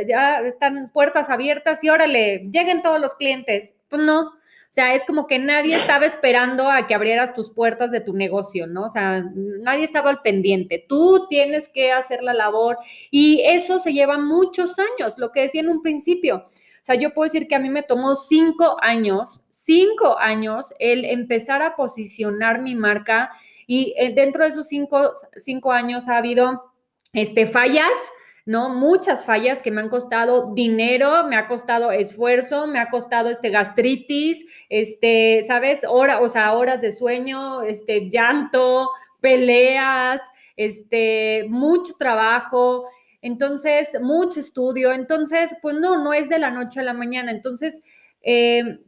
ya 0.09 0.41
están 0.41 0.91
puertas 0.93 1.31
abiertas 1.31 1.83
y 1.83 1.91
órale, 1.91 2.49
lleguen 2.51 2.83
todos 2.83 3.01
los 3.01 3.15
clientes. 3.15 3.75
Pues 3.89 4.03
no, 4.03 4.33
sea, 4.75 4.95
es 4.95 5.05
como 5.05 5.27
que 5.27 5.39
nadie 5.39 5.77
estaba 5.77 6.07
esperando 6.07 6.71
a 6.71 6.87
que 6.87 6.95
abrieras 6.95 7.35
tus 7.35 7.51
puertas 7.51 7.91
de 7.91 8.01
tu 8.01 8.15
negocio, 8.15 8.67
¿no? 8.67 8.85
O 8.85 8.89
sea, 8.89 9.23
nadie 9.35 9.85
estaba 9.85 10.09
al 10.09 10.23
pendiente. 10.23 10.83
Tú 10.89 11.27
tienes 11.29 11.69
que 11.69 11.93
hacer 11.93 12.23
la 12.23 12.33
labor 12.33 12.79
y 13.11 13.43
eso 13.45 13.79
se 13.79 13.93
lleva 13.93 14.17
muchos 14.17 14.79
años, 14.79 15.19
lo 15.19 15.31
que 15.31 15.43
decía 15.43 15.61
en 15.61 15.69
un 15.69 15.83
principio. 15.83 16.47
O 16.47 16.85
sea, 16.85 16.95
yo 16.95 17.13
puedo 17.13 17.31
decir 17.31 17.49
que 17.49 17.55
a 17.55 17.59
mí 17.59 17.69
me 17.69 17.83
tomó 17.83 18.15
cinco 18.15 18.79
años, 18.81 19.43
cinco 19.51 20.19
años 20.19 20.73
el 20.79 21.05
empezar 21.05 21.61
a 21.61 21.77
posicionar 21.77 22.63
mi 22.63 22.75
marca 22.75 23.31
y 23.67 23.93
eh, 23.99 24.15
dentro 24.15 24.43
de 24.43 24.49
esos 24.49 24.69
cinco, 24.69 25.13
cinco 25.37 25.71
años 25.71 26.09
ha 26.09 26.17
habido 26.17 26.73
este, 27.13 27.47
fallas, 27.47 27.93
¿no? 28.45 28.71
Muchas 28.71 29.25
fallas 29.25 29.63
que 29.63 29.71
me 29.71 29.81
han 29.81 29.89
costado 29.89 30.53
dinero, 30.55 31.25
me 31.27 31.37
ha 31.37 31.47
costado 31.47 31.93
esfuerzo, 31.93 32.67
me 32.67 32.79
ha 32.79 32.91
costado 32.91 33.29
este 33.31 33.51
gastritis, 33.51 34.45
este, 34.69 35.43
¿sabes? 35.47 35.83
Hora, 35.89 36.21
o 36.21 36.29
sea, 36.29 36.55
horas 36.55 36.81
de 36.81 36.93
sueño, 36.93 37.63
este, 37.63 38.11
llanto, 38.11 38.91
peleas, 39.21 40.29
este, 40.57 41.47
mucho 41.49 41.95
trabajo, 41.99 42.89
entonces, 43.21 43.97
mucho 44.01 44.41
estudio, 44.41 44.93
entonces, 44.93 45.55
pues 45.63 45.77
no, 45.77 46.03
no 46.03 46.13
es 46.13 46.29
de 46.29 46.41
la 46.41 46.51
noche 46.51 46.81
a 46.81 46.83
la 46.83 46.95
mañana, 46.95 47.31
entonces, 47.31 47.81
eh, 48.23 48.81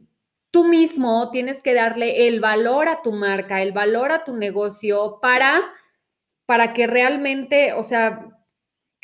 tú 0.51 0.65
mismo 0.65 1.31
tienes 1.31 1.61
que 1.61 1.73
darle 1.73 2.27
el 2.27 2.41
valor 2.41 2.89
a 2.89 3.01
tu 3.01 3.13
marca, 3.13 3.61
el 3.61 3.71
valor 3.71 4.11
a 4.11 4.25
tu 4.25 4.35
negocio 4.35 5.19
para, 5.21 5.61
para 6.45 6.73
que 6.73 6.87
realmente, 6.87 7.73
o 7.73 7.83
sea, 7.83 8.35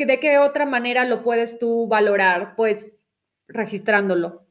¿de 0.06 0.20
qué 0.20 0.38
otra 0.38 0.66
manera 0.66 1.06
lo 1.06 1.24
puedes 1.24 1.60
tú 1.60 1.88
valorar? 1.88 2.56
Pues 2.56 3.04
registrándolo, 3.48 4.46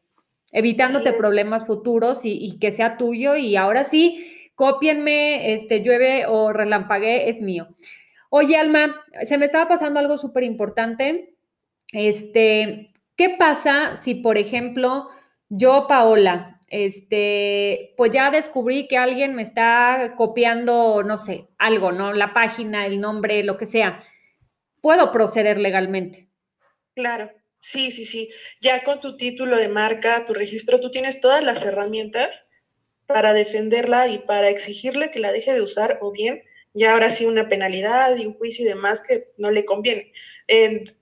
evitándote 0.52 1.12
problemas 1.12 1.66
futuros 1.66 2.20
y, 2.24 2.58
que 2.58 2.70
sea 2.70 2.96
tuyo 2.96 3.36
y 3.36 3.56
ahora 3.56 3.84
sí, 3.84 4.50
cópienme, 4.54 5.52
este, 5.52 5.82
llueve 5.82 6.26
o 6.26 6.52
relampagué, 6.52 7.28
es 7.28 7.40
mío. 7.40 7.68
Oye, 8.28 8.56
Alma, 8.56 8.96
se 9.22 9.38
me 9.38 9.46
estaba 9.46 9.68
pasando 9.68 9.98
algo 9.98 10.18
súper 10.18 10.44
importante. 10.44 11.34
Este, 11.92 12.92
¿qué 13.16 13.30
pasa 13.30 13.96
si, 13.96 14.14
por 14.14 14.38
ejemplo, 14.38 15.08
yo, 15.48 15.86
Paola, 15.88 16.60
este, 16.68 17.94
pues 17.96 18.12
ya 18.12 18.30
descubrí 18.30 18.86
que 18.86 18.96
alguien 18.96 19.34
me 19.34 19.42
está 19.42 20.14
copiando, 20.16 21.02
no 21.02 21.16
sé, 21.16 21.48
algo, 21.58 21.90
¿no? 21.90 22.12
La 22.12 22.32
página, 22.32 22.86
el 22.86 23.00
nombre, 23.00 23.42
lo 23.42 23.56
que 23.56 23.66
sea 23.66 24.04
puedo 24.80 25.12
proceder 25.12 25.58
legalmente. 25.58 26.28
Claro, 26.94 27.30
sí, 27.58 27.90
sí, 27.90 28.04
sí. 28.04 28.30
Ya 28.60 28.82
con 28.82 29.00
tu 29.00 29.16
título 29.16 29.56
de 29.56 29.68
marca, 29.68 30.24
tu 30.24 30.34
registro, 30.34 30.80
tú 30.80 30.90
tienes 30.90 31.20
todas 31.20 31.42
las 31.42 31.64
herramientas 31.64 32.44
para 33.06 33.32
defenderla 33.32 34.08
y 34.08 34.18
para 34.18 34.50
exigirle 34.50 35.10
que 35.10 35.20
la 35.20 35.32
deje 35.32 35.52
de 35.52 35.62
usar 35.62 35.98
o 36.00 36.12
bien 36.12 36.42
ya 36.74 36.92
ahora 36.92 37.10
sí 37.10 37.26
una 37.26 37.48
penalidad 37.48 38.16
y 38.16 38.26
un 38.26 38.34
juicio 38.34 38.64
y 38.64 38.68
demás 38.68 39.02
que 39.06 39.28
no 39.38 39.50
le 39.50 39.64
conviene. 39.64 40.12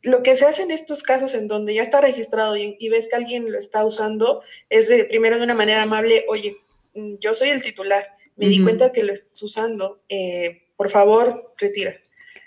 lo 0.03 0.23
que 0.23 0.37
se 0.37 0.47
hace 0.47 0.63
en 0.63 0.71
estos 0.71 1.03
casos 1.03 1.35
en 1.35 1.49
donde 1.49 1.75
ya 1.75 1.83
está 1.83 2.01
registrado 2.01 2.57
y, 2.57 2.89
ves 2.89 3.09
que 3.09 3.17
alguien 3.17 3.51
lo 3.51 3.59
está 3.59 3.85
usando 3.85 4.43
es 4.69 4.89
de, 4.89 5.05
primero 5.05 5.39
de 5.39 5.45
una 5.45 5.55
manera 5.55 5.83
amable, 5.83 6.25
oye, 6.29 6.57
mm, 6.95 7.17
yo 7.21 7.35
soy 7.35 7.51
el 7.51 7.63
titular, 7.63 8.07
me 8.37 8.47
di 8.47 8.63
cuenta 8.63 8.93
que 8.93 9.03
lo 9.03 9.13
estás 9.13 9.43
usando, 9.43 10.01
eh, 10.09 10.69
por 10.77 10.91
favor, 10.91 11.55
retira. 11.59 11.97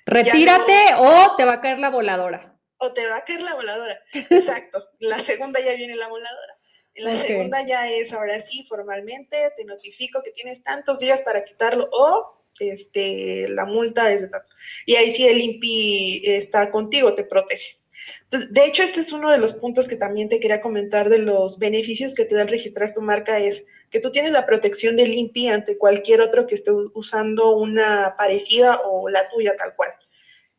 Retírate 0.05 0.95
o 0.97 1.35
te 1.35 1.45
va 1.45 1.53
a 1.53 1.61
caer 1.61 1.79
la 1.79 1.89
voladora. 1.89 2.57
O 2.77 2.93
te 2.93 3.05
va 3.07 3.17
a 3.17 3.25
caer 3.25 3.41
la 3.41 3.53
voladora, 3.53 3.99
exacto. 4.13 4.89
la 4.99 5.19
segunda 5.19 5.59
ya 5.59 5.75
viene 5.75 5.95
la 5.95 6.07
voladora. 6.07 6.57
La 6.95 7.15
segunda 7.15 7.65
ya 7.65 7.89
es 7.89 8.11
ahora 8.11 8.41
sí, 8.41 8.65
formalmente, 8.67 9.37
te 9.55 9.65
notifico 9.65 10.21
que 10.23 10.31
tienes 10.31 10.61
tantos 10.61 10.99
días 10.99 11.21
para 11.21 11.45
quitarlo 11.45 11.87
o 11.91 12.43
este, 12.59 13.47
la 13.49 13.65
multa 13.65 14.11
es 14.11 14.21
de 14.21 14.27
tanto. 14.27 14.53
Y 14.85 14.95
ahí 14.95 15.11
sí 15.11 15.25
el 15.25 15.41
INPI 15.41 16.23
está 16.25 16.69
contigo, 16.69 17.15
te 17.15 17.23
protege. 17.23 17.79
Entonces, 18.23 18.51
de 18.53 18.65
hecho, 18.65 18.83
este 18.83 18.99
es 18.99 19.11
uno 19.13 19.31
de 19.31 19.37
los 19.37 19.53
puntos 19.53 19.87
que 19.87 19.95
también 19.95 20.27
te 20.27 20.39
quería 20.39 20.61
comentar 20.61 21.09
de 21.09 21.19
los 21.19 21.59
beneficios 21.59 22.13
que 22.13 22.25
te 22.25 22.35
da 22.35 22.43
el 22.43 22.47
registrar 22.47 22.93
tu 22.93 23.01
marca, 23.01 23.39
es 23.39 23.67
que 23.91 23.99
tú 23.99 24.11
tienes 24.11 24.31
la 24.31 24.45
protección 24.45 24.95
del 24.95 25.13
INPI 25.13 25.49
ante 25.49 25.77
cualquier 25.77 26.21
otro 26.21 26.47
que 26.47 26.55
esté 26.55 26.71
usando 26.93 27.55
una 27.57 28.15
parecida 28.17 28.79
o 28.85 29.09
la 29.09 29.29
tuya 29.29 29.55
tal 29.57 29.75
cual. 29.75 29.91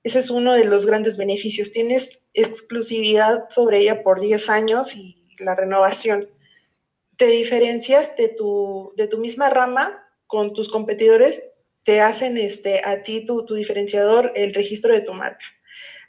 Ese 0.04 0.18
es 0.18 0.30
uno 0.30 0.52
de 0.52 0.66
los 0.66 0.84
grandes 0.84 1.16
beneficios. 1.16 1.72
Tienes 1.72 2.28
exclusividad 2.34 3.48
sobre 3.48 3.78
ella 3.78 4.02
por 4.02 4.20
10 4.20 4.50
años 4.50 4.94
y 4.94 5.16
la 5.38 5.54
renovación. 5.54 6.28
Te 7.16 7.26
diferencias 7.26 8.16
de 8.16 8.28
tu, 8.28 8.92
de 8.96 9.06
tu 9.06 9.18
misma 9.18 9.48
rama 9.48 10.06
con 10.26 10.52
tus 10.52 10.68
competidores, 10.68 11.42
te 11.84 12.00
hacen 12.00 12.36
este, 12.36 12.82
a 12.84 13.02
ti 13.02 13.24
tu, 13.24 13.44
tu 13.44 13.54
diferenciador 13.54 14.32
el 14.34 14.54
registro 14.54 14.92
de 14.92 15.00
tu 15.00 15.14
marca. 15.14 15.44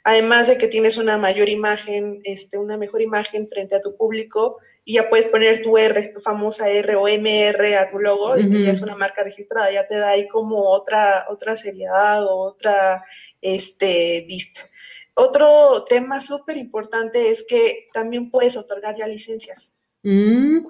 Además 0.02 0.48
de 0.48 0.58
que 0.58 0.68
tienes 0.68 0.98
una 0.98 1.16
mayor 1.16 1.48
imagen, 1.48 2.20
este, 2.24 2.58
una 2.58 2.76
mejor 2.76 3.00
imagen 3.00 3.48
frente 3.48 3.76
a 3.76 3.80
tu 3.80 3.96
público 3.96 4.58
y 4.84 4.94
ya 4.94 5.08
puedes 5.08 5.26
poner 5.26 5.62
tu 5.62 5.78
R, 5.78 6.10
tu 6.12 6.20
famosa 6.20 6.68
R 6.68 6.94
o 6.96 7.08
MR 7.08 7.76
a 7.76 7.88
tu 7.88 7.98
logo, 7.98 8.36
y 8.36 8.64
ya 8.64 8.70
es 8.70 8.82
una 8.82 8.96
marca 8.96 9.24
registrada, 9.24 9.72
ya 9.72 9.86
te 9.86 9.96
da 9.96 10.10
ahí 10.10 10.28
como 10.28 10.70
otra, 10.70 11.24
otra 11.28 11.56
seriedad 11.56 12.24
o 12.26 12.36
otra 12.36 13.02
este, 13.40 14.24
vista. 14.28 14.68
Otro 15.14 15.84
tema 15.88 16.20
súper 16.20 16.56
importante 16.58 17.30
es 17.30 17.46
que 17.48 17.88
también 17.92 18.30
puedes 18.30 18.56
otorgar 18.56 18.94
ya 18.96 19.06
licencias. 19.06 19.72
Mm. 20.02 20.66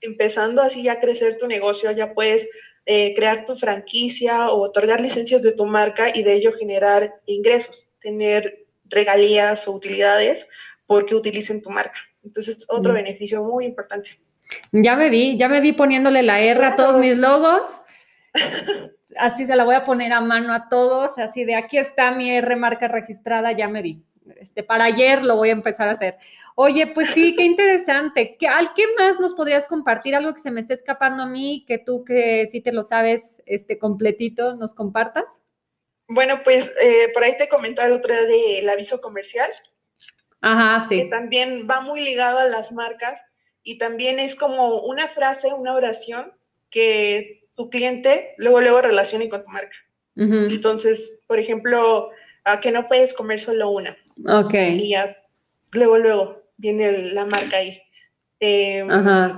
empezando 0.00 0.62
así 0.62 0.82
ya 0.82 0.94
a 0.94 1.00
crecer 1.00 1.36
tu 1.36 1.46
negocio, 1.46 1.92
ya 1.92 2.12
puedes 2.12 2.48
eh, 2.86 3.14
crear 3.14 3.44
tu 3.44 3.54
franquicia 3.54 4.50
o 4.50 4.62
otorgar 4.62 5.00
licencias 5.00 5.42
de 5.42 5.52
tu 5.52 5.64
marca 5.64 6.08
y 6.12 6.24
de 6.24 6.34
ello 6.34 6.52
generar 6.52 7.20
ingresos, 7.26 7.92
tener 8.00 8.66
regalías 8.86 9.68
o 9.68 9.72
utilidades 9.72 10.48
porque 10.86 11.14
utilicen 11.14 11.62
tu 11.62 11.70
marca. 11.70 12.07
Entonces, 12.22 12.66
otro 12.68 12.92
mm. 12.92 12.96
beneficio 12.96 13.44
muy 13.44 13.64
importante. 13.64 14.20
Ya 14.72 14.96
me 14.96 15.10
vi, 15.10 15.36
ya 15.36 15.48
me 15.48 15.60
vi 15.60 15.72
poniéndole 15.72 16.22
la 16.22 16.40
R 16.40 16.64
a 16.64 16.76
todos 16.76 16.96
mis 16.96 17.16
logos. 17.16 17.68
así 19.16 19.46
se 19.46 19.56
la 19.56 19.64
voy 19.64 19.74
a 19.74 19.84
poner 19.84 20.12
a 20.12 20.20
mano 20.20 20.52
a 20.52 20.68
todos, 20.68 21.18
así 21.18 21.44
de 21.44 21.54
aquí 21.54 21.78
está 21.78 22.12
mi 22.12 22.30
R 22.30 22.56
marca 22.56 22.88
registrada, 22.88 23.52
ya 23.52 23.68
me 23.68 23.82
vi. 23.82 24.02
Este, 24.36 24.62
para 24.62 24.84
ayer 24.84 25.22
lo 25.22 25.36
voy 25.36 25.48
a 25.48 25.52
empezar 25.52 25.88
a 25.88 25.92
hacer. 25.92 26.18
Oye, 26.54 26.86
pues 26.88 27.08
sí, 27.10 27.34
qué 27.34 27.42
interesante. 27.44 28.36
¿Qué, 28.38 28.46
¿Al 28.46 28.74
qué 28.74 28.84
más 28.98 29.18
nos 29.20 29.34
podrías 29.34 29.66
compartir? 29.66 30.14
Algo 30.14 30.34
que 30.34 30.40
se 30.40 30.50
me 30.50 30.60
esté 30.60 30.74
escapando 30.74 31.22
a 31.22 31.26
mí, 31.26 31.64
que 31.66 31.78
tú 31.78 32.04
que 32.04 32.46
sí 32.46 32.60
te 32.60 32.72
lo 32.72 32.84
sabes 32.84 33.42
este, 33.46 33.78
completito, 33.78 34.54
nos 34.54 34.74
compartas. 34.74 35.42
Bueno, 36.08 36.42
pues 36.42 36.72
eh, 36.82 37.10
por 37.12 37.22
ahí 37.22 37.36
te 37.36 37.48
comentaba 37.48 37.88
el 37.88 37.94
otro 37.94 38.14
día 38.14 38.22
del 38.22 38.68
aviso 38.68 39.00
comercial. 39.00 39.50
Ajá, 40.40 40.86
sí. 40.86 40.96
Que 40.96 41.04
también 41.06 41.66
va 41.70 41.80
muy 41.80 42.00
ligado 42.00 42.38
a 42.38 42.46
las 42.46 42.72
marcas 42.72 43.24
y 43.62 43.78
también 43.78 44.18
es 44.18 44.34
como 44.34 44.82
una 44.82 45.08
frase, 45.08 45.52
una 45.52 45.74
oración 45.74 46.32
que 46.70 47.48
tu 47.54 47.70
cliente 47.70 48.34
luego, 48.38 48.60
luego 48.60 48.80
relacione 48.80 49.28
con 49.28 49.44
tu 49.44 49.50
marca. 49.50 49.76
Entonces, 50.16 51.20
por 51.28 51.38
ejemplo, 51.38 52.10
a 52.42 52.60
que 52.60 52.72
no 52.72 52.88
puedes 52.88 53.14
comer 53.14 53.38
solo 53.38 53.70
una. 53.70 53.96
Ok. 54.26 54.54
Y 54.72 54.90
ya, 54.90 55.16
luego, 55.72 55.98
luego 55.98 56.42
viene 56.56 57.12
la 57.12 57.24
marca 57.24 57.58
ahí. 57.58 57.80
Em, 58.40 58.88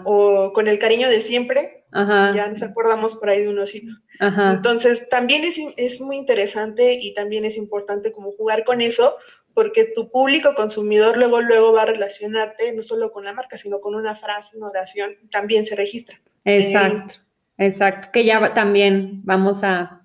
o 0.05 0.53
con 0.55 0.69
el 0.69 0.79
cariño 0.79 1.09
de 1.09 1.21
siempre, 1.21 1.85
ya 1.93 2.47
nos 2.49 2.63
acordamos 2.63 3.17
por 3.17 3.31
ahí 3.31 3.43
de 3.43 3.49
un 3.49 3.59
osito. 3.59 3.93
Entonces, 4.21 5.09
también 5.09 5.45
es, 5.45 5.59
es, 5.77 6.01
muy 6.01 6.17
interesante 6.17 6.99
y 7.01 7.15
también 7.15 7.45
es 7.45 7.57
importante 7.57 8.13
como 8.13 8.33
jugar 8.33 8.65
con 8.65 8.81
eso, 8.81 9.17
porque 9.55 9.87
tu 9.95 10.11
público 10.11 10.55
consumidor 10.55 11.17
luego, 11.17 11.41
luego 11.41 11.73
va 11.73 11.83
a 11.83 11.87
relacionarte 11.87 12.73
no 12.75 12.83
solo 12.83 13.11
con 13.13 13.25
la 13.25 13.33
marca, 13.33 13.59
sino 13.59 13.81
con 13.81 13.95
una 13.95 14.15
frase, 14.15 14.57
una 14.57 14.69
oración, 14.69 15.17
también 15.31 15.65
se 15.65 15.77
registra. 15.77 16.17
Exacto. 16.45 17.15
Exacto, 17.61 18.09
que 18.11 18.25
ya 18.25 18.55
también 18.55 19.21
vamos 19.23 19.63
a 19.63 19.99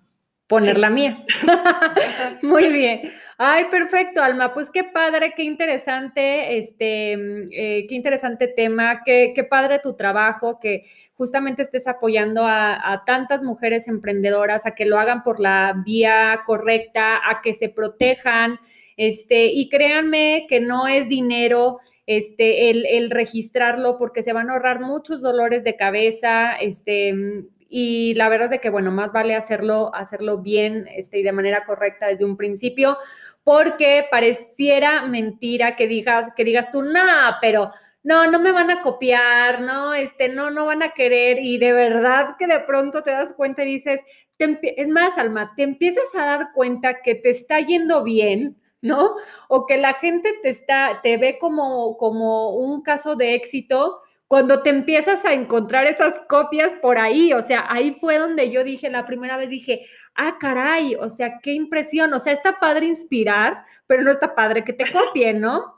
poner 0.46 0.78
la 0.78 0.90
mía. 0.90 1.24
Muy 2.42 2.70
bien. 2.70 3.14
Ay, 3.38 3.66
perfecto, 3.72 4.22
Alma. 4.22 4.54
Pues 4.54 4.70
qué 4.70 4.84
padre, 4.84 5.34
qué 5.36 5.44
interesante, 5.44 6.58
este, 6.58 7.14
eh, 7.14 7.88
qué 7.88 7.96
interesante 7.96 8.50
tema, 8.50 9.04
qué, 9.06 9.32
qué, 9.34 9.46
padre 9.46 9.80
tu 9.80 9.96
trabajo, 9.96 10.60
que 10.60 10.84
justamente 11.14 11.62
estés 11.62 11.88
apoyando 11.88 12.44
a, 12.44 12.92
a, 12.92 13.06
tantas 13.06 13.42
mujeres 13.42 13.88
emprendedoras 13.88 14.66
a 14.66 14.76
que 14.76 14.86
lo 14.86 15.00
hagan 15.00 15.24
por 15.24 15.40
la 15.40 15.82
vía 15.86 16.42
correcta, 16.46 17.22
a 17.26 17.42
que 17.42 17.54
se 17.54 17.70
protejan, 17.70 18.60
este, 18.98 19.46
y 19.48 19.70
créanme 19.70 20.46
que 20.48 20.60
no 20.60 20.88
es 20.88 21.10
dinero 21.10 21.80
este, 22.08 22.70
el, 22.70 23.10
registrarlo 23.10 23.98
porque 23.98 24.24
se 24.24 24.34
van 24.34 24.50
a 24.50 24.54
ahorrar 24.54 24.80
muchos 24.80 25.22
dolores 25.22 25.64
de 25.64 25.76
cabeza, 25.76 26.54
este, 26.54 27.14
y 27.68 28.14
la 28.14 28.30
verdad 28.30 28.46
es 28.46 28.52
de 28.52 28.60
que, 28.60 28.70
bueno, 28.70 28.92
más 28.92 29.12
vale 29.12 29.36
hacerlo, 29.36 29.94
hacerlo 29.94 30.38
bien 30.38 30.88
este, 30.96 31.20
y 31.20 31.24
de 31.24 31.32
manera 31.32 31.66
correcta 31.66 32.08
desde 32.08 32.26
un 32.26 32.38
principio, 32.38 32.98
porque 33.44 34.06
pareciera 34.10 35.06
mentira 35.08 35.76
que 35.76 35.88
digas, 35.88 36.28
que 36.36 36.44
digas 36.44 36.72
tú, 36.72 36.84
no, 36.84 37.02
pero 37.42 37.72
no, 38.04 38.30
no 38.30 38.40
me 38.40 38.52
van 38.52 38.70
a 38.70 38.82
copiar, 38.84 39.62
no, 39.62 39.96
este, 39.96 40.30
no, 40.30 40.52
no 40.52 40.68
van 40.68 40.84
a 40.84 40.94
querer, 40.94 41.40
y 41.40 41.58
de 41.58 41.74
verdad 41.74 42.36
que 42.38 42.46
de 42.46 42.60
pronto 42.60 43.02
te 43.02 43.10
das 43.10 43.34
cuenta 43.34 43.64
y 43.64 43.68
dices, 43.68 44.02
es 44.38 44.88
más, 44.90 45.18
Alma, 45.18 45.54
te 45.56 45.64
empiezas 45.64 46.14
a 46.16 46.26
dar 46.26 46.48
cuenta 46.54 47.02
que 47.02 47.16
te 47.16 47.30
está 47.30 47.60
yendo 47.62 48.04
bien, 48.04 48.58
¿no? 48.86 49.16
O 49.50 49.66
que 49.66 49.78
la 49.78 49.94
gente 49.96 50.34
te 50.42 50.50
está, 50.50 51.02
te 51.04 51.18
ve 51.18 51.38
como, 51.40 51.98
como 51.98 52.56
un 52.56 52.82
caso 52.82 53.16
de 53.16 53.36
éxito 53.36 54.02
cuando 54.28 54.64
te 54.64 54.72
empiezas 54.72 55.24
a 55.24 55.34
encontrar 55.34 55.86
esas 55.86 56.20
copias 56.28 56.74
por 56.76 56.98
ahí, 56.98 57.32
o 57.34 57.42
sea, 57.42 57.66
ahí 57.70 57.92
fue 58.00 58.18
donde 58.18 58.50
yo 58.50 58.64
dije, 58.64 58.90
la 58.90 59.06
primera 59.06 59.38
vez 59.38 59.50
dije, 59.50 59.86
ah, 60.16 60.38
caray, 60.40 60.96
o 60.96 61.10
sea, 61.10 61.40
qué 61.44 61.54
impresión, 61.54 62.12
o 62.14 62.20
sea, 62.20 62.34
está 62.34 62.58
padre 62.60 62.88
inspirar, 62.88 63.64
pero 63.86 64.02
no 64.04 64.12
está 64.12 64.34
padre 64.34 64.64
que 64.64 64.74
te 64.74 64.92
copien, 64.92 65.40
¿no? 65.42 65.75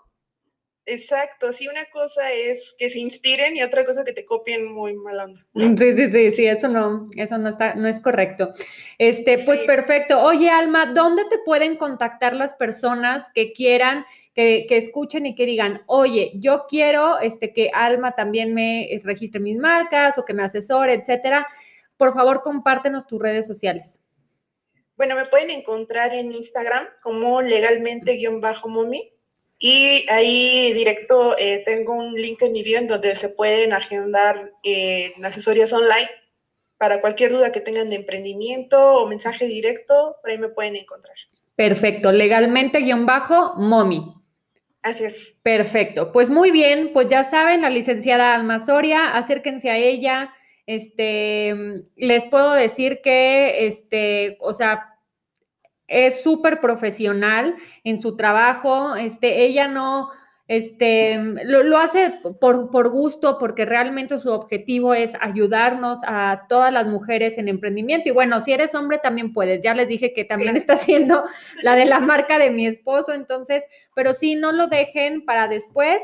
Exacto, 0.89 1.52
sí, 1.52 1.67
una 1.67 1.84
cosa 1.91 2.32
es 2.32 2.73
que 2.80 2.89
se 2.89 3.00
inspiren 3.00 3.58
y 3.58 3.62
otra 3.62 3.84
cosa 3.84 4.06
que 4.06 4.13
te 4.13 4.23
copien 4.23 4.73
muy 4.73 4.95
mal 4.95 5.19
onda. 5.19 5.41
Mm, 5.52 5.76
sí, 5.76 5.93
sí, 5.93 6.10
sí, 6.10 6.32
sí, 6.32 6.47
eso 6.47 6.69
no, 6.69 7.08
eso 7.17 7.38
no 7.38 7.50
está, 7.50 7.76
no 7.76 7.89
es 7.89 8.00
correcto. 8.00 8.54
Este, 8.97 9.38
pues 9.39 9.60
perfecto. 9.63 10.17
Oye, 10.21 10.50
Alma, 10.50 10.93
¿dónde 10.93 11.26
te 11.26 11.39
pueden 11.39 11.76
contactar 11.76 12.34
las 12.34 12.54
personas 12.54 13.30
que 13.36 13.52
quieran, 13.52 14.06
que, 14.34 14.65
que, 14.69 14.78
escuchen 14.78 15.26
y 15.26 15.36
que 15.36 15.45
digan, 15.45 15.84
oye, 15.88 16.32
yo 16.36 16.67
quiero 16.69 17.19
este, 17.19 17.52
que 17.52 17.69
Alma 17.73 18.13
también 18.13 18.54
me 18.54 18.88
registre 19.04 19.41
mis 19.41 19.58
marcas 19.58 20.17
o 20.17 20.23
que 20.23 20.34
me 20.34 20.43
asesore, 20.43 20.93
etcétera? 20.93 21.45
Por 21.97 22.13
favor, 22.13 22.43
compártenos 22.43 23.06
tus 23.08 23.21
redes 23.21 23.45
sociales. 23.45 24.00
Bueno, 24.95 25.15
me 25.15 25.26
pueden 25.26 25.50
encontrar 25.50 26.13
en 26.13 26.32
Instagram 26.32 26.88
como 27.02 27.41
legalmente-momi 27.41 29.16
y 29.59 30.05
ahí 30.09 30.73
directo 30.73 31.35
eh, 31.37 31.63
tengo 31.65 31.93
un 31.93 32.13
link 32.13 32.41
en 32.41 32.53
mi 32.53 32.63
bio 32.63 32.77
en 32.77 32.87
donde 32.87 33.15
se 33.15 33.29
pueden 33.29 33.73
agendar 33.73 34.51
eh, 34.63 35.13
asesorías 35.23 35.73
online 35.73 36.09
para 36.77 37.01
cualquier 37.01 37.31
duda 37.31 37.51
que 37.51 37.59
tengan 37.59 37.87
de 37.87 37.95
emprendimiento 37.95 38.97
o 38.97 39.07
mensaje 39.07 39.47
directo, 39.47 40.17
por 40.21 40.29
ahí 40.29 40.37
me 40.37 40.49
pueden 40.49 40.75
encontrar. 40.75 41.15
Perfecto, 41.55 42.11
legalmente 42.11 42.81
guion 42.81 43.07
bajo, 43.07 43.55
mommy. 43.55 44.13
Así 44.83 45.05
es. 45.05 45.39
Perfecto, 45.41 46.11
pues 46.11 46.29
muy 46.29 46.51
bien, 46.51 46.91
pues 46.93 47.07
ya 47.07 47.23
saben, 47.23 47.63
la 47.63 47.71
licenciada 47.71 48.35
Alma 48.35 48.59
Soria, 48.59 49.15
acérquense 49.17 49.71
a 49.71 49.77
ella. 49.77 50.31
Este, 50.67 51.55
les 51.95 52.25
puedo 52.25 52.53
decir 52.53 53.01
que, 53.01 53.65
este, 53.65 54.37
o 54.39 54.53
sea, 54.53 54.96
es 55.88 56.21
súper 56.21 56.60
profesional 56.60 57.56
en 57.84 58.00
su 58.00 58.15
trabajo, 58.15 58.95
este, 58.95 59.45
ella 59.45 59.67
no, 59.67 60.10
este, 60.47 61.17
lo, 61.43 61.78
hace 61.78 62.13
por, 62.39 62.71
por, 62.71 62.89
gusto, 62.89 63.38
porque 63.38 63.65
realmente 63.65 64.17
su 64.17 64.32
objetivo 64.32 64.93
es 64.93 65.13
ayudarnos 65.19 66.00
a 66.06 66.45
todas 66.47 66.71
las 66.71 66.88
mujeres 66.88 67.38
en 67.38 67.50
emprendimiento. 67.50 68.08
Y 68.08 68.13
bueno, 68.13 68.39
si 68.39 68.54
eres 68.54 68.73
hombre 68.73 68.97
también 69.00 69.34
puedes. 69.34 69.62
Ya 69.62 69.73
les 69.73 69.89
dije 69.89 70.13
que 70.13 70.23
también 70.23 70.56
está 70.56 70.73
haciendo 70.73 71.23
la 71.63 71.76
de 71.76 71.86
la 71.86 72.00
marca 72.00 72.39
de 72.39 72.52
mi 72.52 72.65
esposo, 72.65 73.13
entonces, 73.13 73.65
pero 73.93 74.13
sí, 74.13 74.36
no 74.36 74.54
lo 74.54 74.67
dejen 74.67 75.26
para 75.26 75.47
después. 75.50 76.02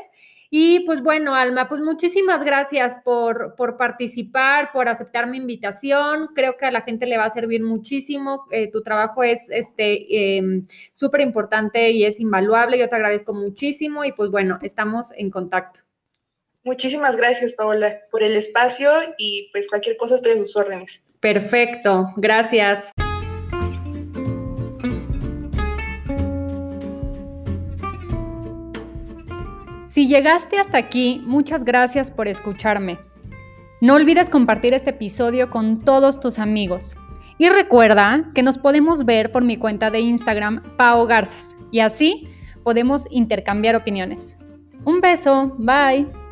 Y 0.56 0.84
pues 0.86 1.02
bueno, 1.02 1.34
Alma, 1.34 1.68
pues 1.68 1.80
muchísimas 1.80 2.44
gracias 2.44 3.00
por, 3.02 3.56
por 3.56 3.76
participar, 3.76 4.70
por 4.72 4.88
aceptar 4.88 5.26
mi 5.26 5.38
invitación. 5.38 6.28
Creo 6.32 6.56
que 6.56 6.64
a 6.64 6.70
la 6.70 6.82
gente 6.82 7.06
le 7.06 7.16
va 7.16 7.24
a 7.24 7.30
servir 7.30 7.60
muchísimo. 7.60 8.46
Eh, 8.52 8.70
tu 8.70 8.80
trabajo 8.80 9.24
es 9.24 9.50
este 9.50 10.36
em, 10.36 10.64
súper 10.92 11.22
importante 11.22 11.90
y 11.90 12.04
es 12.04 12.20
invaluable. 12.20 12.78
Yo 12.78 12.88
te 12.88 12.94
agradezco 12.94 13.34
muchísimo 13.34 14.04
y 14.04 14.12
pues 14.12 14.30
bueno, 14.30 14.60
estamos 14.62 15.10
en 15.16 15.32
contacto. 15.32 15.80
Muchísimas 16.62 17.16
gracias, 17.16 17.54
Paola, 17.54 17.92
por 18.12 18.22
el 18.22 18.36
espacio 18.36 18.92
y 19.18 19.48
pues 19.50 19.68
cualquier 19.68 19.96
cosa 19.96 20.14
estoy 20.14 20.34
en 20.34 20.46
sus 20.46 20.54
órdenes. 20.54 21.04
Perfecto, 21.18 22.12
gracias. 22.16 22.92
Si 29.94 30.08
llegaste 30.08 30.58
hasta 30.58 30.76
aquí, 30.76 31.22
muchas 31.24 31.62
gracias 31.62 32.10
por 32.10 32.26
escucharme. 32.26 32.98
No 33.80 33.94
olvides 33.94 34.28
compartir 34.28 34.74
este 34.74 34.90
episodio 34.90 35.50
con 35.50 35.84
todos 35.84 36.18
tus 36.18 36.40
amigos. 36.40 36.96
Y 37.38 37.48
recuerda 37.48 38.28
que 38.34 38.42
nos 38.42 38.58
podemos 38.58 39.04
ver 39.04 39.30
por 39.30 39.44
mi 39.44 39.56
cuenta 39.56 39.92
de 39.92 40.00
Instagram, 40.00 40.64
Pao 40.76 41.06
Garzas, 41.06 41.54
y 41.70 41.78
así 41.78 42.28
podemos 42.64 43.06
intercambiar 43.08 43.76
opiniones. 43.76 44.36
Un 44.84 45.00
beso, 45.00 45.54
bye. 45.58 46.23